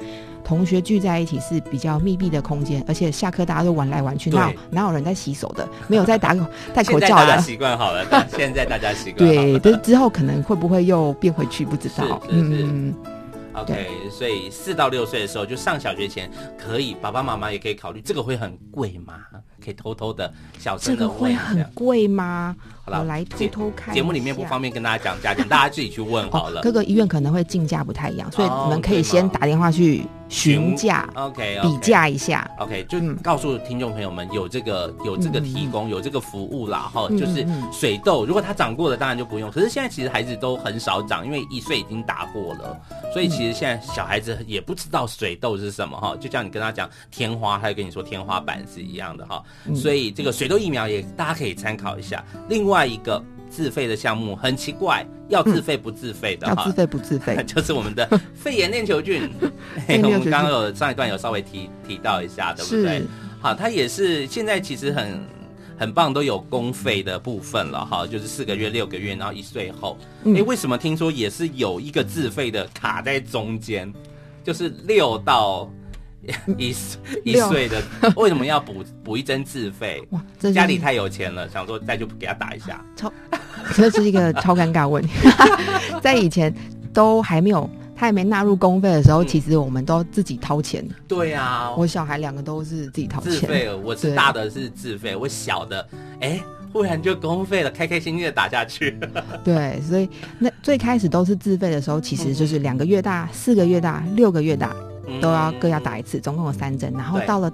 [0.47, 5.67] 同学聚在一起是比较密闭的空间，而且下课大家都玩来玩去，哪有哪有人在洗手的？
[5.89, 6.37] 没有在打
[6.75, 7.41] 戴口罩的。
[7.41, 9.25] 习惯好了，但现在大家习惯。
[9.27, 12.21] 对， 但是之后可能会不会又变回去，不知道。
[12.29, 12.95] 是是是嗯。
[13.55, 18.03] OK，所以四到六岁的时候，就上小学前可以，爸爸妈妈也可以考虑。
[18.03, 19.15] 这个会很贵吗？
[19.65, 21.11] 可以偷偷的小声的问。
[21.11, 22.55] 这个会很贵吗？
[22.85, 23.95] 好了，我来偷偷看。
[23.95, 26.61] 节目里面不方便跟大家讲价钱，大家自己去问好了。
[26.61, 32.51] 各个医院可能会进价不太一样，所以你们可以先打电话去询价，OK，比价一下。
[32.59, 39.51] OK，就告诉听众朋友们有这个有这个提供有这个服务啦哈，就是水痘，如果它长过了，当然就不用。
[39.51, 42.79] 可是现在其实孩子都很少长，因为一岁已经打过了，
[43.15, 46.15] 所以其实现在小孩子也不知道水痘是什么哈。
[46.21, 49.43] 就像你跟他讲天花，他就跟你说天花板是一样的哈。
[49.75, 52.25] 所以这个水痘疫苗也大家可以参考一下。
[52.49, 53.23] 另外一个。
[53.51, 59.31] 自费的项目，很奇怪，要自费不自费的，嗯、要自费不自费， 就是我们的 肺炎链球菌。
[60.03, 63.05] 我们刚刚有上一段有稍微提提到一下，对不对？
[63.41, 65.25] 好，它也是现在其实很
[65.79, 69.97] 很棒，都有公费的部分了哈，就是四个月、六个月，然后一岁后。
[70.01, 73.93] 哎、嗯，为什么听说也是有一个自费的卡在中间？
[74.43, 75.71] 就是六到。
[76.59, 76.75] 一
[77.25, 77.83] 一岁的
[78.17, 80.03] 为什么要补 补一针自费？
[80.11, 82.85] 哇，家里太有钱了，想说再就给他打一下。
[82.97, 83.13] 超，
[83.75, 85.11] 这是一个超尴尬问题。
[86.03, 86.55] 在以前
[86.93, 90.87] 都还没有他还没纳入公费的时候，嗯，其实我们都自己掏钱。
[91.07, 93.33] 对啊，我小孩两个都是自己掏钱。
[93.33, 95.87] 自费，我是大的是自费，我小的
[96.21, 96.41] 哎，
[96.73, 98.99] 忽然就公费了，开开心心的打下去。
[99.45, 100.09] 对，所以
[100.39, 104.75] 那最开始都是自费的时候，其实就是两个月大、四个月大、六个月大。
[105.21, 107.53] 都要各要打一次，总共有三针，然后到了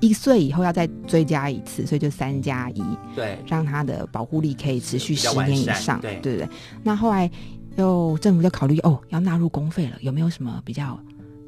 [0.00, 2.82] 一岁以后要再追加一次，所以就三加一，
[3.14, 6.48] 对，让他的保护力可以持续十年以上，对对对。
[6.82, 7.30] 那后来
[7.76, 10.98] 又政府就考虑哦，要纳入公费了，有没有什么比较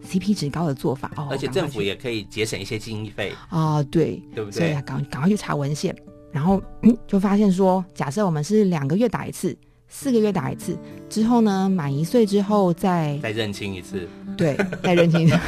[0.08, 1.10] CP 值高的做法？
[1.16, 4.58] 哦，而且政府也可以节省一些经费啊，对，对不对？
[4.58, 5.94] 所以赶赶快去查文献，
[6.30, 9.56] 然后嗯，就发现说，假设我们是两个月打一次。
[9.96, 10.76] 四个月打一次，
[11.08, 15.38] 之后呢，满一岁之后再再认清一次，对，再认清一次，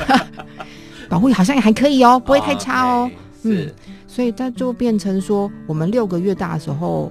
[1.11, 3.11] 保护力好像也还可以哦，不会太差哦。
[3.43, 3.75] Okay, 嗯，
[4.07, 7.11] 所以它就变成说，我们六个月大的时候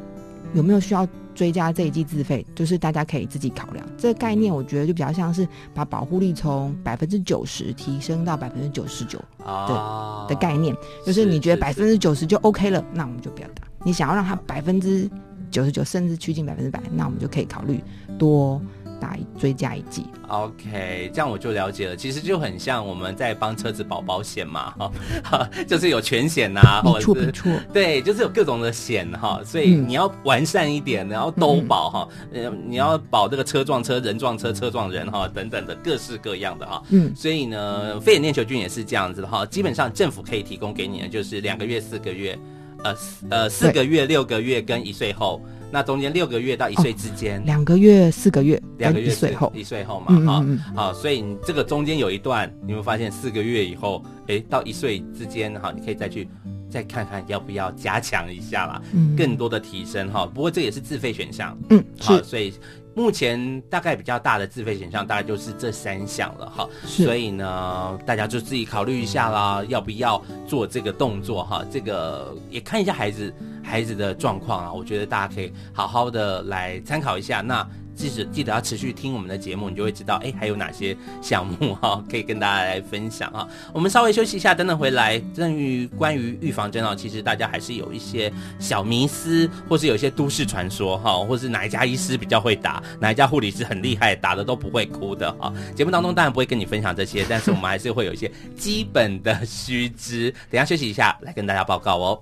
[0.54, 3.86] 有没有需要追加这一季自费，就是大家可以自己考量。
[3.98, 10.74] 这个概念我觉得就比较像是把保护力从百分之九十提升到百分之九十九的的概念，
[11.06, 13.63] 就是你觉得百分之九十就 OK 了，那我们就不要打。
[13.84, 15.10] 你想要让它百分之
[15.55, 17.81] 九十九甚至趋近百分之百，那我们就可以考虑
[18.19, 18.61] 多
[18.99, 20.05] 打追加一剂。
[20.27, 21.95] OK，这样我就了解了。
[21.95, 24.73] 其实就很像我们在帮车子保保险嘛，
[25.23, 42.37] 哈，就是有全险呐、啊，没错没错，对，就是有各种的险哈，所以你要完善一点，然后都保哈，呃、嗯，你要保这个车撞车、人撞车、车撞人哈，等等的各式各样的哈，嗯，所以呢，肺炎链球菌也是这样子的哈，基本上政府可以提供给你的就是两个月、四个月。
[42.83, 42.95] 呃
[43.29, 56.27] 呃，四个月、六个月跟一岁后，那中间六个月到一岁之间，两、哦、个月、四个月，两个月、一岁后，一岁后嘛，哈、嗯，好、所以你这个中间有一段，你会发现四个月以后，哎，到一岁之间，哈，你可以再去
[56.69, 60.25] 再看看要不要加强一下啦，嗯，更多的提升哈。
[60.25, 62.53] 不过这也是自费选项，嗯，好，所以。
[62.95, 71.63] 目前大概比较大的自费选项大概就是这三项了哈，所以呢，大家就自己考虑一下啦，要不要做这个动作哈？
[71.69, 77.41] 这个也看一下孩子孩子的状况啊，我觉得大家可以好好的来参考一下。
[77.41, 77.67] 那。
[77.95, 83.47] 记得记得要持续听我们的节目，你就会知道，哎，还有哪些项目哈， 可以跟大家来分享啊。
[83.73, 85.19] 我们稍微休息一下，等等回来。
[85.36, 95.53] 关于关于预防针啊，其实大家还是有一些小迷思，或是有一些都市传说哈，或是哪一家医师比较会打，哪一家护理师很厉害，打的都不会哭的哈。
[95.75, 100.31] 节目当中当然不会跟你分享这些，但是我们还是会有一些基本的须知。
[100.49, 102.21] 等下休息一下，来跟大家报告哦。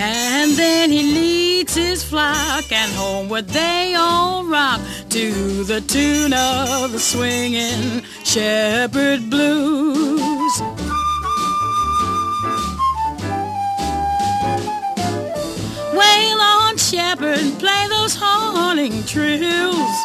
[0.00, 6.92] And then he leads his flock, and homeward they all rock to the tune of
[6.92, 10.60] the swinging shepherd blues.
[15.92, 19.98] Wail on, shepherd, play those haunting trills.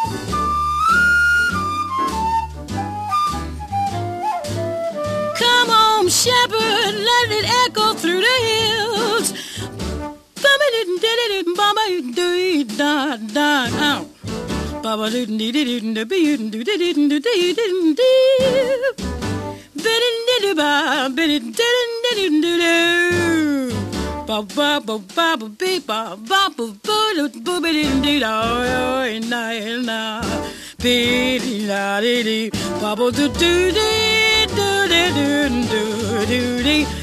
[5.38, 9.23] Come on, shepherd, let it echo through the hills.
[11.04, 11.84] Didn't did it, Baba
[12.16, 14.08] do da da out.
[14.82, 18.12] Baba didn't did it, didn't do didn't do didn't do didn't do.
[19.84, 23.64] Bidin did ba, bidin didn't didn't do.
[24.26, 28.20] ba ba ba ba ba be ba ba ba ba do ba be dee dee
[28.24, 28.32] da
[29.32, 29.42] na
[29.90, 30.00] na
[30.82, 32.50] be dee da dee
[32.82, 33.88] ba ba do do do
[34.56, 35.84] do do do
[36.32, 37.03] do do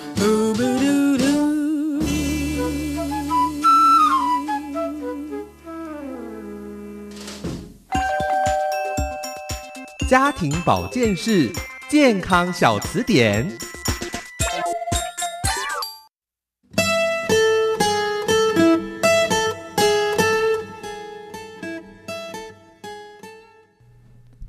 [10.11, 11.49] 家庭保健室
[11.89, 13.49] 健康小词典。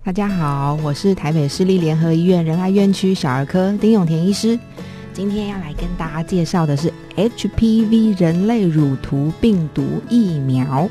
[0.02, 4.58] 大家好，我是台北市立联合医院仁爱院区小儿科丁永田医师。
[5.14, 10.90] 今天要来跟大家介绍的是 HPV 人类乳突病毒疫苗。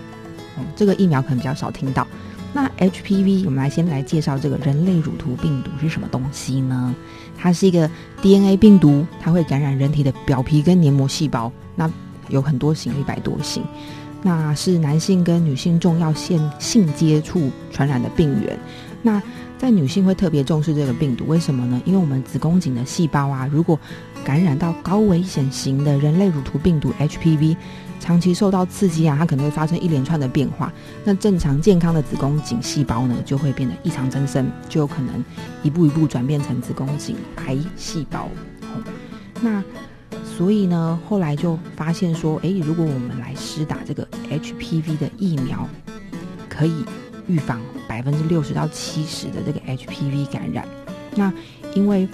[0.57, 2.07] 嗯，这个疫苗可能比较少听到。
[2.54, 6.93] 那 HPV，我们来先来介绍这个人类乳头病毒是什么东西呢？
[7.38, 7.89] 它是一个
[8.22, 11.52] DNA 病毒，它会感染人体的表皮跟黏膜细胞。
[11.76, 11.89] 那
[12.28, 13.64] 有很多型，一百多型。
[14.22, 18.60] 那是男性跟女性重要性性接触传染的病原。
[19.02, 19.20] 那
[19.58, 21.82] 在女性会特别重视这个病毒，为什么呢？
[21.86, 23.80] 因为我们子宫颈的细胞啊，如果
[24.24, 27.56] 感染到高危险型的人类乳头病毒 HPV，
[28.02, 30.74] 长期受到刺激啊，它可能会发生一连串的变化。
[31.06, 35.24] 那正常健康的子宫颈细胞呢，就会变得异常增生，就有可能
[35.62, 38.28] 一步一步转变成子宫颈癌细胞。
[39.39, 39.64] 那
[40.26, 45.70] 所以呢，后来就发现说，诶，如果我们来施打这个 HPV 的疫苗，
[46.49, 46.84] 可以。
[47.28, 50.68] 预防百分之六十到七十的这个 HPV 感染，
[51.16, 51.32] 那
[51.76, 52.06] 因为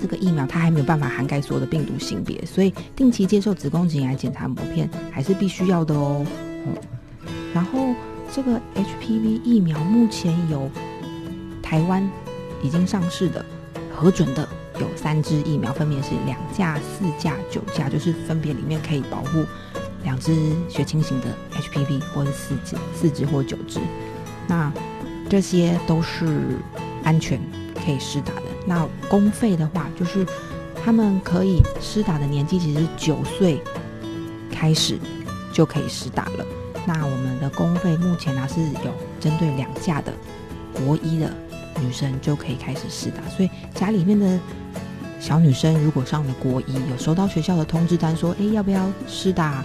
[0.00, 6.24] 这个疫苗它还没有办法涵盖所有的病毒性别，所以定期接受子宫颈癌检查膜片还是必须要的哦。
[6.66, 6.74] 嗯，
[7.54, 7.94] 然后
[8.32, 10.70] 这个 HPV 疫苗目前有
[11.62, 12.08] 台湾
[12.62, 13.44] 已经上市的
[13.94, 14.48] 核准的
[14.80, 19.44] 有三支疫苗，分别是两价、四价、九价，就是分别里面可以保护。
[20.02, 20.34] 两支
[20.66, 23.78] 血清型的 HPV，或者四支、四支或九支，
[24.48, 24.72] 那
[25.28, 26.56] 这些都是
[27.04, 27.38] 安全
[27.84, 28.42] 可以施打的。
[28.66, 30.26] 那公费的话，就是
[30.84, 33.62] 他们可以施打的年纪其实九岁
[34.50, 34.98] 开始
[35.52, 36.44] 就可以施打了。
[36.86, 40.12] 那我们的公费目前呢是有针对两价的
[40.72, 41.32] 国一的
[41.80, 44.38] 女生就可以开始施打，所以家里面的
[45.20, 49.64] 小女生如果上了国一，有收到学校的通知单说，哎，要不要施打？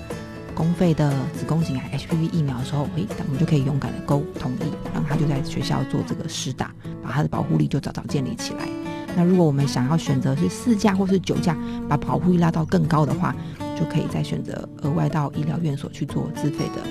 [0.53, 6.74] 公费的子宫颈癌 HPV 疫苗的时候，诶，我们就可以勇敢的勾同意，让他就在学校做这个施打，
[7.06, 8.68] 把它的保护力就早早建立起来。
[9.16, 11.56] 那如果我们想要选择是四价或是九价，
[11.88, 13.34] 把保护力拉到更高的话，
[13.80, 16.82] 就可以再选择额外到医疗院所去做自费的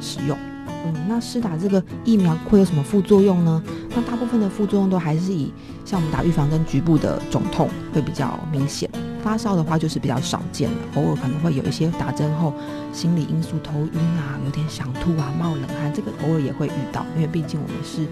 [0.00, 0.36] 使用。
[0.84, 3.62] 嗯，那施打这个疫苗会有什么副作用呢？
[3.94, 5.52] 那大部分的副作用都还是以
[5.84, 8.90] 像我们打预防针局部的肿痛会比较明显。
[9.22, 12.52] 发烧的话就是比较少见了，偶尔可能会有一些打针后
[12.92, 18.04] 心理因素，头晕啊，有点想吐啊，冒冷汗，这个偶尔也会遇到，因为毕竟我们是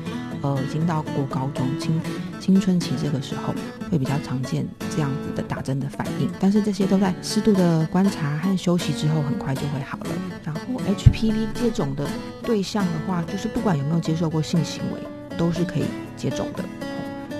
[0.42, 2.00] 呃已经到过高中青
[2.40, 3.54] 青春期这个时候，
[3.90, 6.30] 会比较常见这样子的打针的反应。
[6.40, 10.10] 但是这些都在适度的观察和休息之后，很快就会好了。
[10.44, 12.08] 然后 HPV 接种的
[12.42, 15.00] 对象的话，就是不管有没有接受过性行为，
[15.36, 15.84] 都是可以
[16.16, 16.64] 接种的。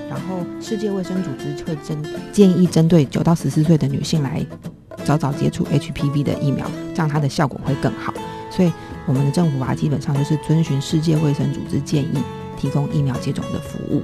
[0.09, 4.45] 然后，世界卫生组织会针建议针对九到十四岁的女性来
[5.05, 8.13] 早早接触 HPV 的疫苗，这样它的效果会更好。
[8.51, 8.73] 所以，
[9.07, 12.19] 我们的政府啊，基本上就是遵循世界卫生组织建议，
[12.61, 14.03] 提供疫苗接种的服务。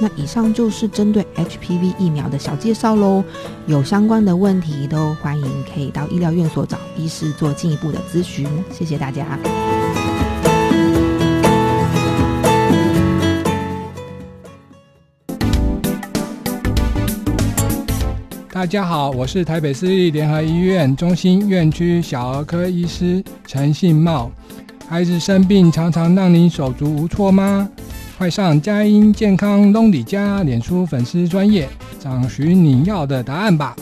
[0.00, 3.22] 那以上就是针对 HPV 疫苗的小介绍喽。
[3.66, 8.48] 有相关的问题都欢迎可以到医疗院所找医师做进一步的咨询。
[8.70, 9.38] 谢谢大家。
[18.52, 24.30] 大家好，我是台北市立联合医院中心院区小儿科医师陈信茂。
[24.90, 27.68] 孩子生病常常让你手足无措吗？
[28.18, 31.68] 快上佳音健康隆里家脸书粉丝专业，
[32.00, 33.76] 找寻你要的答案吧。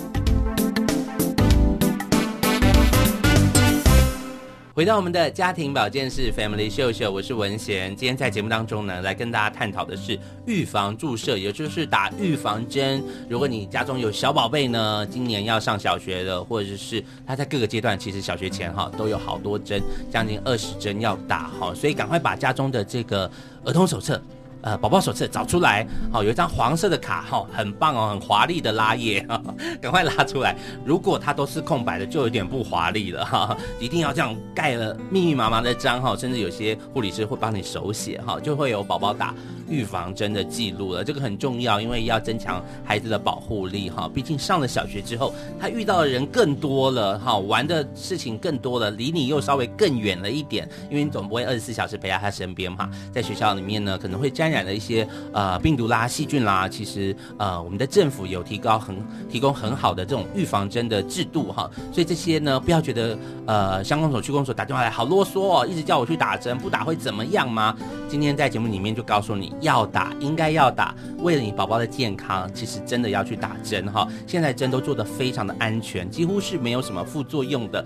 [4.79, 7.97] 回到我们的家庭保健室 Family 秀秀，我是文贤。
[7.97, 10.17] 今天在节目当中呢，来跟大家探讨的是
[10.47, 13.03] 预防注射，也就是打预防针。
[13.29, 23.29] 如果你家中有小宝贝呢，今年要上小学的，或者是他在各个阶段，其实小学前哈都有好多针，将近二十针要打哈，所以赶快把家中的这个
[23.65, 24.23] 儿童手册。
[24.63, 29.25] 呃，宝宝手册找出来，好、哦，有一张黄色的卡，哈、哦，很棒哦，很华丽的拉页，
[29.81, 30.57] 赶快拉出来。
[30.85, 39.33] 如果它都是空白的，就有点不华丽了，哈、 哦，一定要这样盖了密密麻麻的章，哈、哦，甚至有些护理师会帮你手写，哈、哦，就会有宝宝打
[39.69, 41.05] 预防针的记录了。
[41.05, 58.97] 这个很重要，因为要增强孩子的保护力，哈、哦，毕竟上了小学之后，他遇到的人更多了，哈、哦，玩的事情更多了，离你又稍微更远了一点，因为你总不会二十四小时陪在他身边嘛，在学校里面呢，可能会沾染的一些呃病毒啦、细菌啦，其实呃我们的政府有提高很
[59.29, 67.77] 提供很好的这种预防针的制度哈，所以这些呢不要觉得呃乡公所、区公所打电话来好啰嗦哦，一直叫我去打针，不打会怎么样吗？
[68.09, 74.09] 今天在节目里面就告诉你要打，应该要打，为了你宝宝的健康，其实真的要去打针哈。
[74.27, 77.85] 现在针都做得非常的安全，几乎是没有什么副作用的。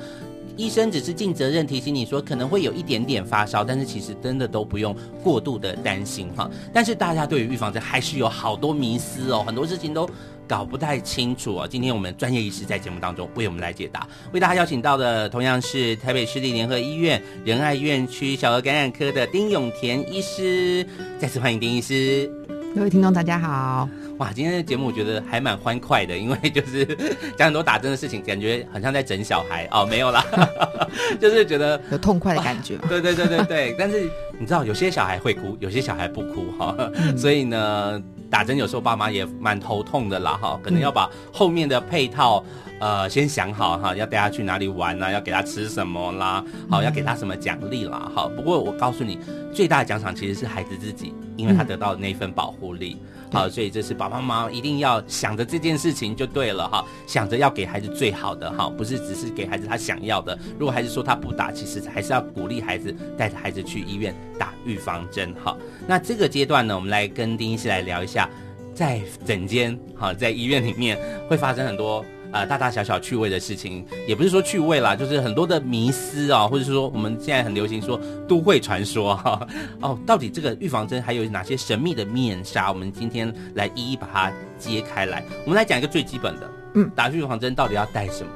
[0.57, 6.51] 医生只是尽责任提醒你说可能会有一点点发烧，但是其实真的都不用过度的担心哈。
[6.73, 10.09] 但是大家对于预防针还是有好多迷思哦，很多事情都
[10.47, 11.69] 搞不太清楚哦。
[11.69, 20.87] 今天我们专业医师在节目当中为我们来解答，为大家邀请到的同样是台北市立联合医院仁爱院区小儿感染科的丁永田医师，
[21.19, 22.31] 再次欢迎丁医师。
[22.75, 23.87] 各位听众大家好。
[24.17, 26.87] 哇，今天的节目我觉得还蛮欢快的，因为就是
[27.37, 30.25] 讲很多打针的事情，感觉很像在整小孩哦，没有啦，
[31.21, 32.79] 就是觉得有痛快的感觉。
[32.89, 34.09] 对对对对对，但是
[34.39, 38.03] 你知道有些小孩会哭，有些小孩不哭哈，嗯、所以呢，
[38.33, 42.43] 打针有时候爸妈也蛮头痛的啦哈，可能要把后面的配套
[42.81, 48.27] 呃先想好哈，要带他去哪里玩啊，要给他吃什么啦，好，要给他什么奖励啦哈。
[48.35, 49.19] 不过我告诉你，
[49.53, 52.97] 最大的奖赏其实是孩子自己，因为他得到那份保护力。
[53.03, 60.39] 嗯好，所以这是爸爸妈妈一定要想着这件事情就对了哈，想着要给孩子最好的哈，不是只是给孩子他想要的。
[60.59, 65.57] 如果孩子说他不打，其实还是要鼓励孩子带着孩子去医院打预防针哈。
[65.87, 68.29] 那这个阶段呢，我们来跟丁医师来聊一下，
[68.75, 72.05] 在诊间哈，在医院里面会发生很多。
[72.33, 79.47] 呃，大大小小趣味的事情，也不是说趣味啦，就是很多的迷思啊、哦，或者是说我们现在很流行说都会传说哈。
[79.81, 82.73] 哦，到底这个预防针还有哪些神秘的面纱？
[82.73, 85.23] 我们今天来一一把它揭开来。
[85.45, 88.31] 我们来讲一个最基本的，嗯，打预防针到底要带什么？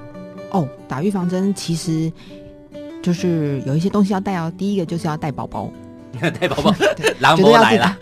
[0.51, 2.13] 哦，打预防针其实
[3.03, 4.53] 就是有一些东西要带哦。
[4.59, 5.73] 第一个就是要带宝宝，
[6.39, 6.75] 带宝宝，
[7.19, 7.97] 狼波来了，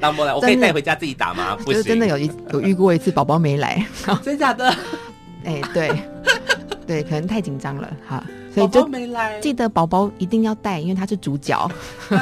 [0.00, 1.56] 狼波来，我可以带回家自己打吗？
[1.64, 3.86] 不行，真的有一有遇过一次宝宝没来，
[4.22, 4.74] 真假的？
[5.48, 5.90] 哎，对，
[6.86, 8.22] 对，可能太紧张了哈，
[8.54, 8.86] 所以就
[9.40, 11.68] 记得宝宝一定要带，因为他是主角。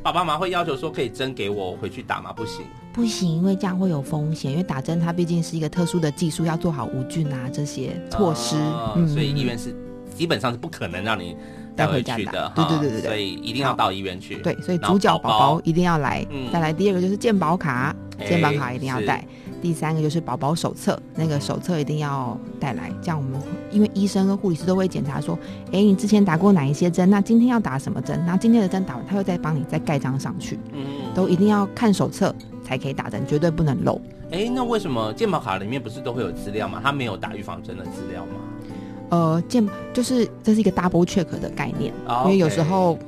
[0.00, 2.32] 爸爸妈妈会要求说可以针给我回去打吗？
[2.32, 9.74] 不行，不行，因为这样会有风险，因为打针它毕竟是一个特殊的技术，要做好无菌啊这些措施，哦嗯、所以医院是
[10.14, 11.36] 基本上是不可能让你
[11.76, 12.50] 带回去的。
[12.54, 14.36] 对对对对对，所以一定要到医院去。
[14.36, 16.26] 对，所以主角宝宝一定要来。
[16.30, 17.94] 嗯、再来第二个就是健保卡，
[18.26, 19.24] 健保卡一定要带。
[19.60, 23.40] 第三个就是宝宝手册，那个手册一定要带来，这样我们
[23.72, 25.36] 因为医生跟护理师都会检查说，
[25.72, 27.10] 哎，你之前打过哪一些针？
[27.10, 28.22] 那今天要打什么针？
[28.24, 30.58] 那今天的针打完，他会再帮你再盖章上去。
[30.72, 32.32] 嗯，都一定要看手册
[32.64, 34.00] 才可以打针，绝对不能漏。
[34.30, 36.80] 哎，那为什么健保卡里面不是都会有资料吗？
[36.82, 38.32] 他没有打预防针的资料吗？
[39.10, 41.92] 呃，健就是这是一个 double check 的概念，
[42.24, 42.98] 因为有时候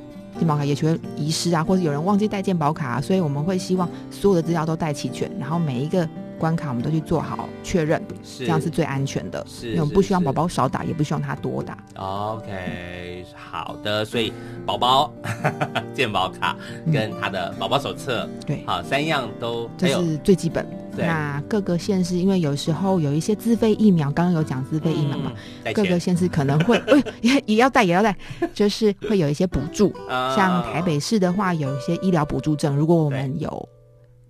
[0.41, 6.09] 健保卡也许会遗失啊，或者有人忘记带健保卡，所以我们会希望所有的资料都带齐全，然后每一个。
[6.41, 9.45] 关卡我们都去做好确认，是这样是最安全的。
[9.47, 11.77] 是，因为我们不希望宝宝少打，也不希望他多打。
[11.95, 14.03] OK，好的。
[14.03, 14.33] 所以
[14.65, 15.13] 宝宝
[15.93, 16.57] 健保卡
[16.91, 20.65] 跟他的宝宝手册，对、嗯，好，三样都这是最基本。
[20.97, 25.31] 那各个县市，因为有时候有一些自费疫苗，刚刚有讲自费疫苗嘛，
[25.63, 26.81] 嗯、各个县市可能会，
[27.21, 28.15] 也 也要带，也要带，
[28.55, 29.93] 就是会有一些补助。
[30.35, 33.69] 像台北市的话，有一些医疗补助证，如果我们有。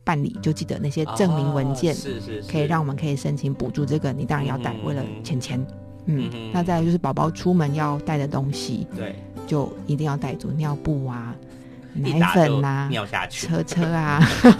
[0.03, 3.85] 办理就记得那些证明文件，是是，可以让我们可以申请补助。
[3.85, 5.65] 这个你当然要带，为了钱钱。
[6.05, 11.50] 嗯，那再来就是宝宝出门要带的东西，对，就一定要带足尿布啊，奶
[11.95, 13.47] 一打就粉啊尿下去。
[13.47, 14.19] 车车啊，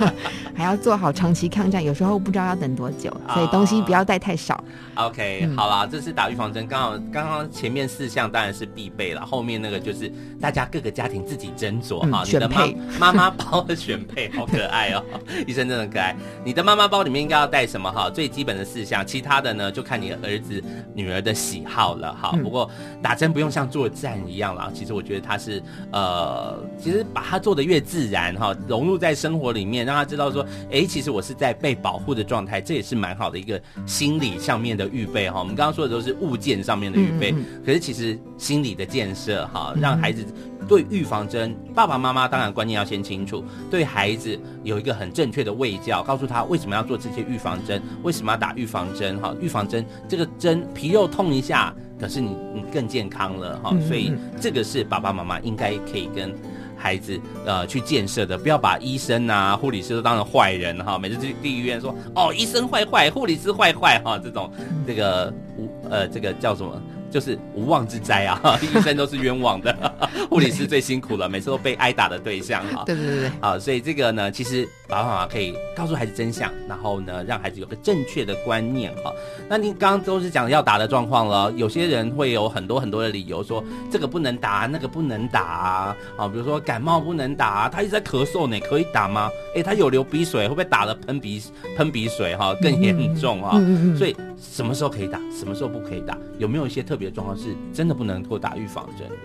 [0.55, 4.63] 还要做好长期抗战，有时候不知道要等多久，所以东西不要带太少。
[4.95, 6.67] OK，、嗯好啦，这是打预防针。
[6.67, 12.23] 刚好刚刚前面四项当然是必备了，后面那个就是大家各个家庭自己斟酌哈。
[12.23, 15.03] 嗯你的妈选配妈妈包的选配好可爱哦，
[15.47, 16.15] 医生真的可爱。
[16.43, 18.09] 你的妈妈包里面应该要带什么哈？
[18.09, 20.61] 最基本的四项，其他的呢就看你的儿子
[20.93, 22.31] 女儿的喜好了哈。
[22.33, 22.69] 嗯不过
[23.01, 25.61] 打针不用像作战一样啦，其实我觉得他是
[25.91, 35.39] 呃，其实把它做的越自然哈，融入在生活里面，让他知道说，哎，其实我是在被保护的状态，这也是蛮好的一个心理上面的预备哈。
[35.39, 40.25] 我们刚刚说的都是物件上面的预备，嗯嗯可是其实心理的建设哈，让孩子
[40.67, 49.35] 对预防针，爸爸妈妈当然观念要先清楚，对孩子有一个很正确的喂教，告诉他为什么要做这些预防针，为什么要打预防针哈。
[49.41, 56.33] 预防针这个针皮肉痛一下，可是你你更健康了哈，所以这个是爸爸妈妈应该可以跟。
[56.81, 60.97] 孩子，呃，去建设的，不要把医生啊、护理师都当成坏人哈。
[60.97, 64.51] 每次去去医院说，哦，医生坏坏，护理师坏坏哈，这种
[64.87, 66.81] 这个无呃，这个叫什么？
[67.11, 68.57] 就是无妄之灾啊！
[68.63, 69.75] 医生都是冤枉的，
[70.29, 72.83] 护理师最辛苦了，每次都被挨打的对象哈。
[72.85, 79.13] 对对对对，啊，所以这个呢，其实爸爸妈妈可以告诉孩子真相，然后呢，让孩子有个正确的观念哈。
[79.49, 85.97] 那您刚刚都是讲要打的状况了，有些人会有很多很多的理由说这个不能打，那个不能打啊。
[86.17, 89.29] 啊，比如说感冒不能打啊，他一直在咳嗽呢，可以打吗？
[89.55, 91.41] 诶，他有流鼻水，会不会打了喷鼻
[91.75, 93.51] 喷鼻水哈更严重啊？
[93.55, 96.17] 嗯嗯嗯所以什么时候可以打，什么时候不可以打？
[96.39, 99.15] 有没有一些特别的状况是真的不能够打预防针的？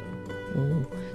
[0.56, 0.62] 哦，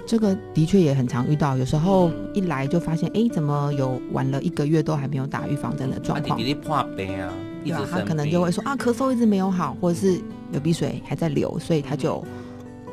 [0.06, 6.38] 这个的确也很常遇到，有时候嗯一来就发现，哎，怎么有晚了一个月都还没有打预防针的状况
[6.94, 7.06] 对
[7.72, 10.20] 啊，他可能就会说啊，咳嗽一直没有好，或者是
[10.52, 12.24] 有鼻水还在流，所以他就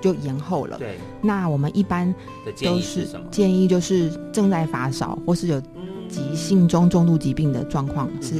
[0.01, 0.79] 就延后了。
[0.79, 2.13] 对那我们一般
[2.45, 3.07] 都议是？
[3.29, 5.61] 建议就是正在发烧或是有
[6.07, 8.35] 急性中重度疾病的状况是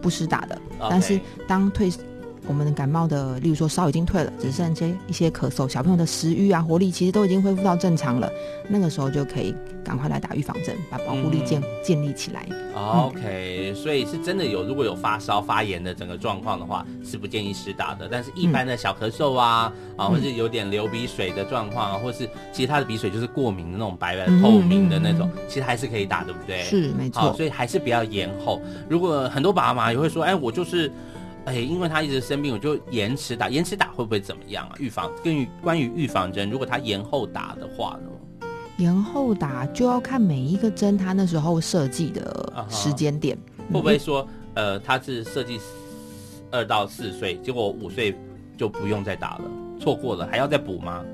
[0.00, 0.56] 不施打的。
[0.80, 1.88] 嗯但是当退
[2.46, 8.30] 我们的感冒的，例如说烧已经退了，只剩些一些咳嗽，小朋友的食欲啊、活力其实都已经恢复到正常了，
[8.68, 12.46] 那个时候就可以赶快来打预防针，把保护力建、嗯建立起来。
[12.76, 18.08] OK，所以是真的有，如果有发烧、发炎的整个状况的话，是不建议施打的。
[18.10, 26.62] 但是一般的小咳嗽啊，啊，或是有点流鼻水的状况啊，或是其他的鼻水就是过敏的那种白白透明的那种，其实还是可以打，对不对？
[26.62, 28.62] 是没错好，所以还是不要延后。
[28.88, 30.90] 如果很多爸爸妈妈也会说，哎，我就是。
[31.44, 33.48] 哎，因为他一直生病，我就延迟打。
[33.48, 34.74] 延迟打会不会怎么样啊？
[34.78, 38.46] 预防跟于关于预防针，如果他延后打的话呢？
[38.78, 43.36] 延后打就要看每一个针他那时候设计的时间点，
[43.72, 45.60] 会不会说，呃，他是设计
[46.50, 48.16] 二到四岁，结果五岁
[48.56, 49.44] 就不用再打了，
[49.78, 51.04] 错过了还要再补吗？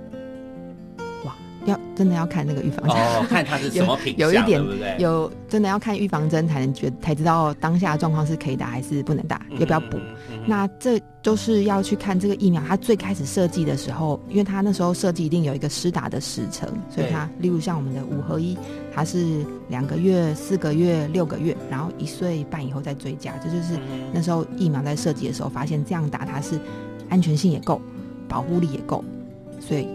[1.70, 4.96] 要真的要看那个预防针，哦，看它是什么品，有有一点对对？
[4.98, 9.98] 有真的要看预防针才能觉才知道当下的状况是可以打还是不能打，要不要补。
[10.46, 18.56] 那这就是要去看这个疫苗，它最开始设计的时候，因为它那时候设计一定有一个施打的时程，所以它例如像我们的五合一，
[18.94, 26.58] 它是两个月、四个月、六个月，然后一岁半以后再追加，这就是嗯那时候疫苗在设计的时候发现这样打它是
[27.10, 27.80] 安全性也够，
[28.26, 29.04] 保护力也够，
[29.60, 29.86] 所以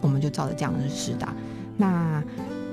[0.00, 1.34] 我们就照着这样子施打。
[1.76, 2.22] 那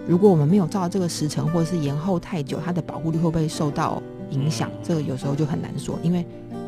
[0.07, 4.69] 如果我们没有照着这个时辰，或者是延后太久，它的保护率会不会受到影响？
[4.83, 6.25] 这个有时候就很难说，因为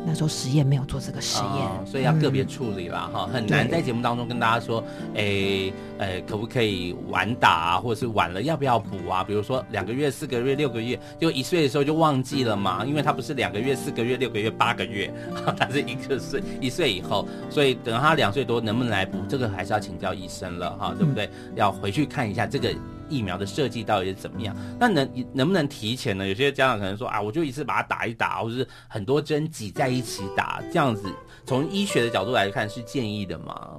[0.08, 4.82] 那时候实验没有做这个实验，哦所以要个别处理啦，哈、很难在节目当中跟大家说，
[5.14, 9.22] 诶，呃，可不可以晚打啊，或者是晚了要不要补啊？
[9.22, 15.12] 比如说两个月、四个月、六个月，就一岁的时候就忘记了嘛，因为他不是两个月、四个月、六个月、八个月，
[15.58, 21.28] 他是一个岁一岁以后，所以等他两岁多能不能来补，这个还是要请教医生了哈，对不对？
[21.54, 22.74] 要回去看一下这个。
[23.08, 24.56] 疫苗的设计到底是怎么样？
[24.78, 26.26] 那能能不能提前呢？
[26.26, 31.04] 有些家长可能说啊，我就一次把它打一打，或者是很多针挤在一起打，这样子
[31.44, 33.70] 从医学的角度来看是建议的吗？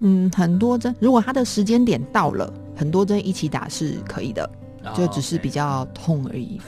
[0.00, 4.50] 嗯，很多针，如果它的时间点到了，很多针一起打是可以的。
[4.94, 6.60] 就只是比较痛而已，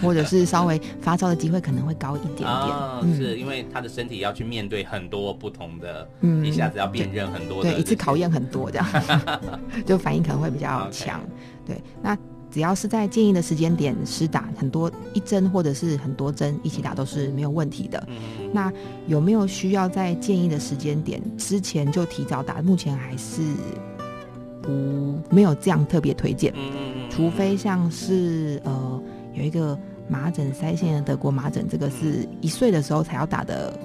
[0.00, 2.48] 或者是稍微发烧的机会可能会高一点点。
[2.48, 8.86] 啊、嗯，是因为他的身体要去面对很多不同的，嗯，一下子要辨认很多的，对，一次考验很多这样，
[9.86, 11.20] 就反应可能会比较强。
[11.66, 12.16] 对，那
[12.50, 18.02] 只要是在建议的时间点施打，很多一针或者是很多针一起打都是没有问题的。
[18.08, 18.70] 嗯，那
[19.06, 22.60] 有没有需要在建议的时间点之前就提早打？
[22.60, 23.40] 目前还是
[24.62, 26.52] 不没有这样特别推荐。
[26.56, 29.02] 嗯，除非像是呃
[29.34, 33.78] 有一个麻疹腮腺的德国麻疹，这个是一岁的时候才要打的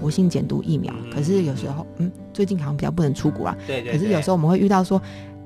[0.00, 0.92] 活性减毒疫苗。
[1.12, 3.56] 可是有时候，嗯，最近好像比较不能出国啊。
[3.66, 3.92] 对对。
[3.92, 5.00] 可是有时候我们会遇到说，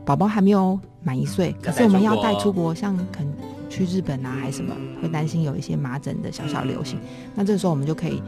[0.05, 3.33] 宝宝还没有满一岁，可是我们要带出国，像可能
[3.69, 6.99] 去日本啊，还是什么，会担心有一些麻疹的小小流行。
[7.35, 8.23] 那这个时候我们就可以，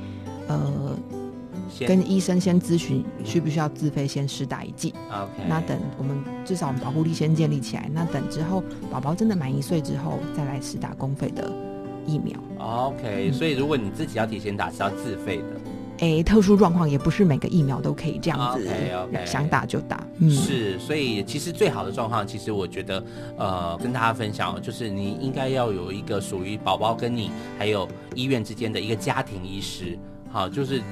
[0.48, 0.96] 呃，
[1.80, 4.94] 跟医生先咨询需不需要自费先施打一剂。
[5.10, 5.48] OK。
[5.48, 11.52] 那等我们至少我们保护力先建立起来，那等之后宝宝真的满一岁之后再来施打公费的
[12.06, 12.38] 疫苗。
[12.58, 13.32] OK。
[13.32, 15.44] 所以如果你自己要提前打是要自费的。
[16.00, 19.24] 诶，特殊状况也不是每个疫苗都可以这样子，okay, okay.
[19.24, 20.06] 想打就打。
[20.18, 23.02] 嗯，是，所以其实最好的状况，其实我觉得，
[23.38, 29.98] 呃，跟大家分享，就是你应该要有一个属于宝宝跟你还有医院之间的一个家庭医师，
[30.30, 30.82] 好，就是。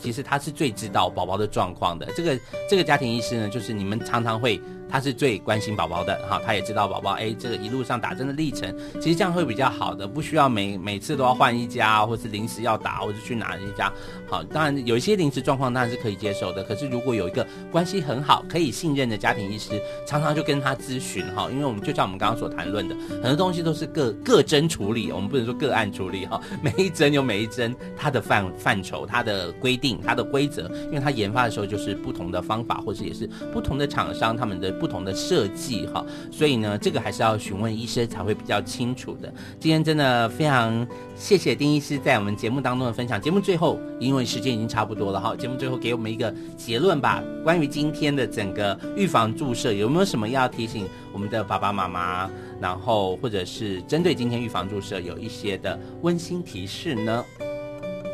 [0.00, 2.06] 其实他是最知道宝宝的状况的。
[2.16, 4.60] 这个这个家庭医师呢，就是你们常常会，
[4.90, 6.40] 他是最关心宝宝的哈。
[6.44, 13.92] 他也知道宝宝哎，这个一路上打针的历程，其实这样会比较好的，不需要每每次都要换一家，或是临时要打，或者去哪一家。
[14.28, 16.62] 好，当然有一些临时状况当然是可以接受的。
[16.64, 21.48] 可是如果有一个关系很好、可以信任的家庭医师，常常就跟他咨询哈。
[21.50, 26.40] 因为我们就像我们刚刚所谈论的，很多东西都是个个针处理，我们不能说个案处理哈。
[26.62, 39.30] 每一针有每一针它的范范畴，它的规规定，它的规则，因为它研发的时候就是不同的方法，或者也是不同的厂商他们的不同的设计哈，所以呢，这个还是要询问医生才会比较清楚的。
[39.60, 43.20] 今天真的非常谢谢丁医师在我们节目当中的分享。
[43.20, 47.22] 节目最后，因为时间已经差不多了哈，节目最后给我们一个结论吧。
[47.44, 52.30] 关于今天的整个预防注射，有没有什么要提醒我们的爸爸妈妈？
[52.58, 57.24] 然后或者是针对今天预防注射有一些的温馨提示呢？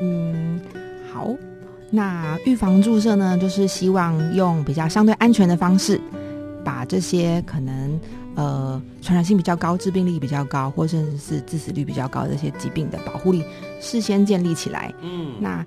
[0.03, 0.61] 嗯，
[1.15, 1.31] 好。
[1.91, 6.01] 那预防注射呢，就是希望用比较相对安全的方式，
[6.65, 8.01] 把这些可能
[8.35, 13.45] 呃传染性比较高、致病力比较高，或甚至是致死率比较高的这些疾病的保护力
[13.81, 14.93] 事先建立起来。
[15.03, 15.65] 嗯，那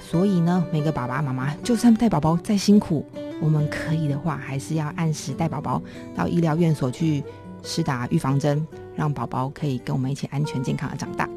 [0.00, 3.04] 所以呢，每个爸爸妈妈就算带宝宝再辛苦，
[3.42, 5.82] 我们可以的话，还是要按时带宝宝
[6.16, 7.22] 到医疗院所去
[7.62, 8.66] 施打预防针，
[8.96, 11.28] 让宝宝可以跟我们一起安全健康的长大。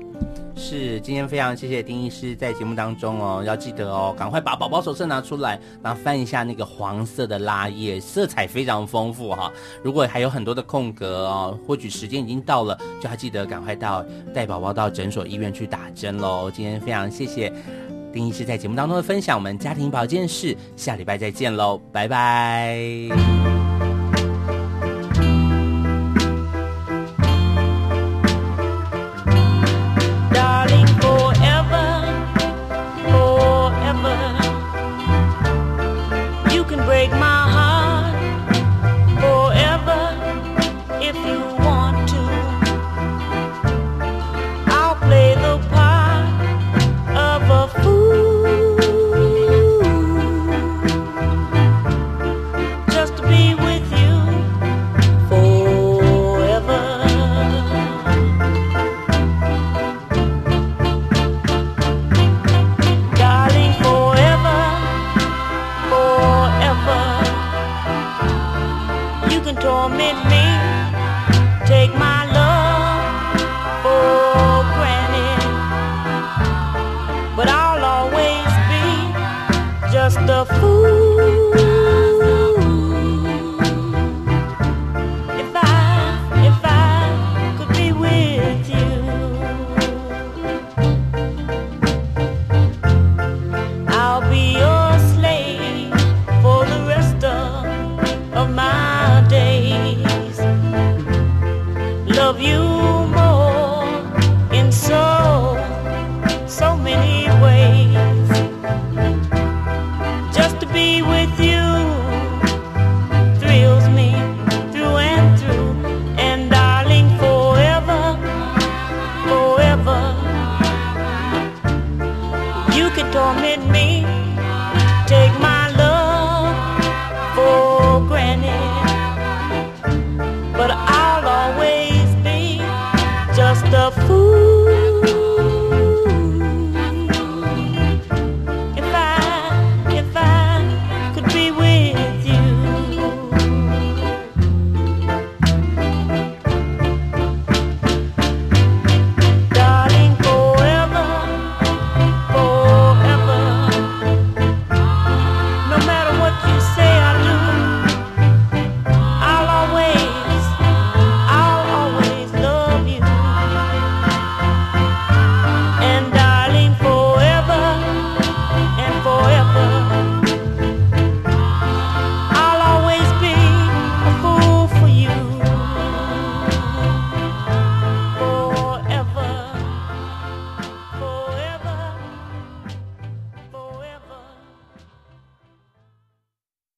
[0.56, 9.52] 是，今天非常谢谢丁医师在节目当中哦，要记得哦，赶快把宝宝手册拿出来，然后翻一下那个黄色的拉页，色彩非常丰富哈。
[9.84, 16.52] 如果还有很多的空格哦，或许时间已经到了，就要记得赶快到带宝宝到诊所、医院去打针喽。
[16.52, 17.52] 今天非常谢谢
[18.14, 23.61] 丁医师在节目当中的分享，我们家庭保健室下礼拜再见喽，拜拜。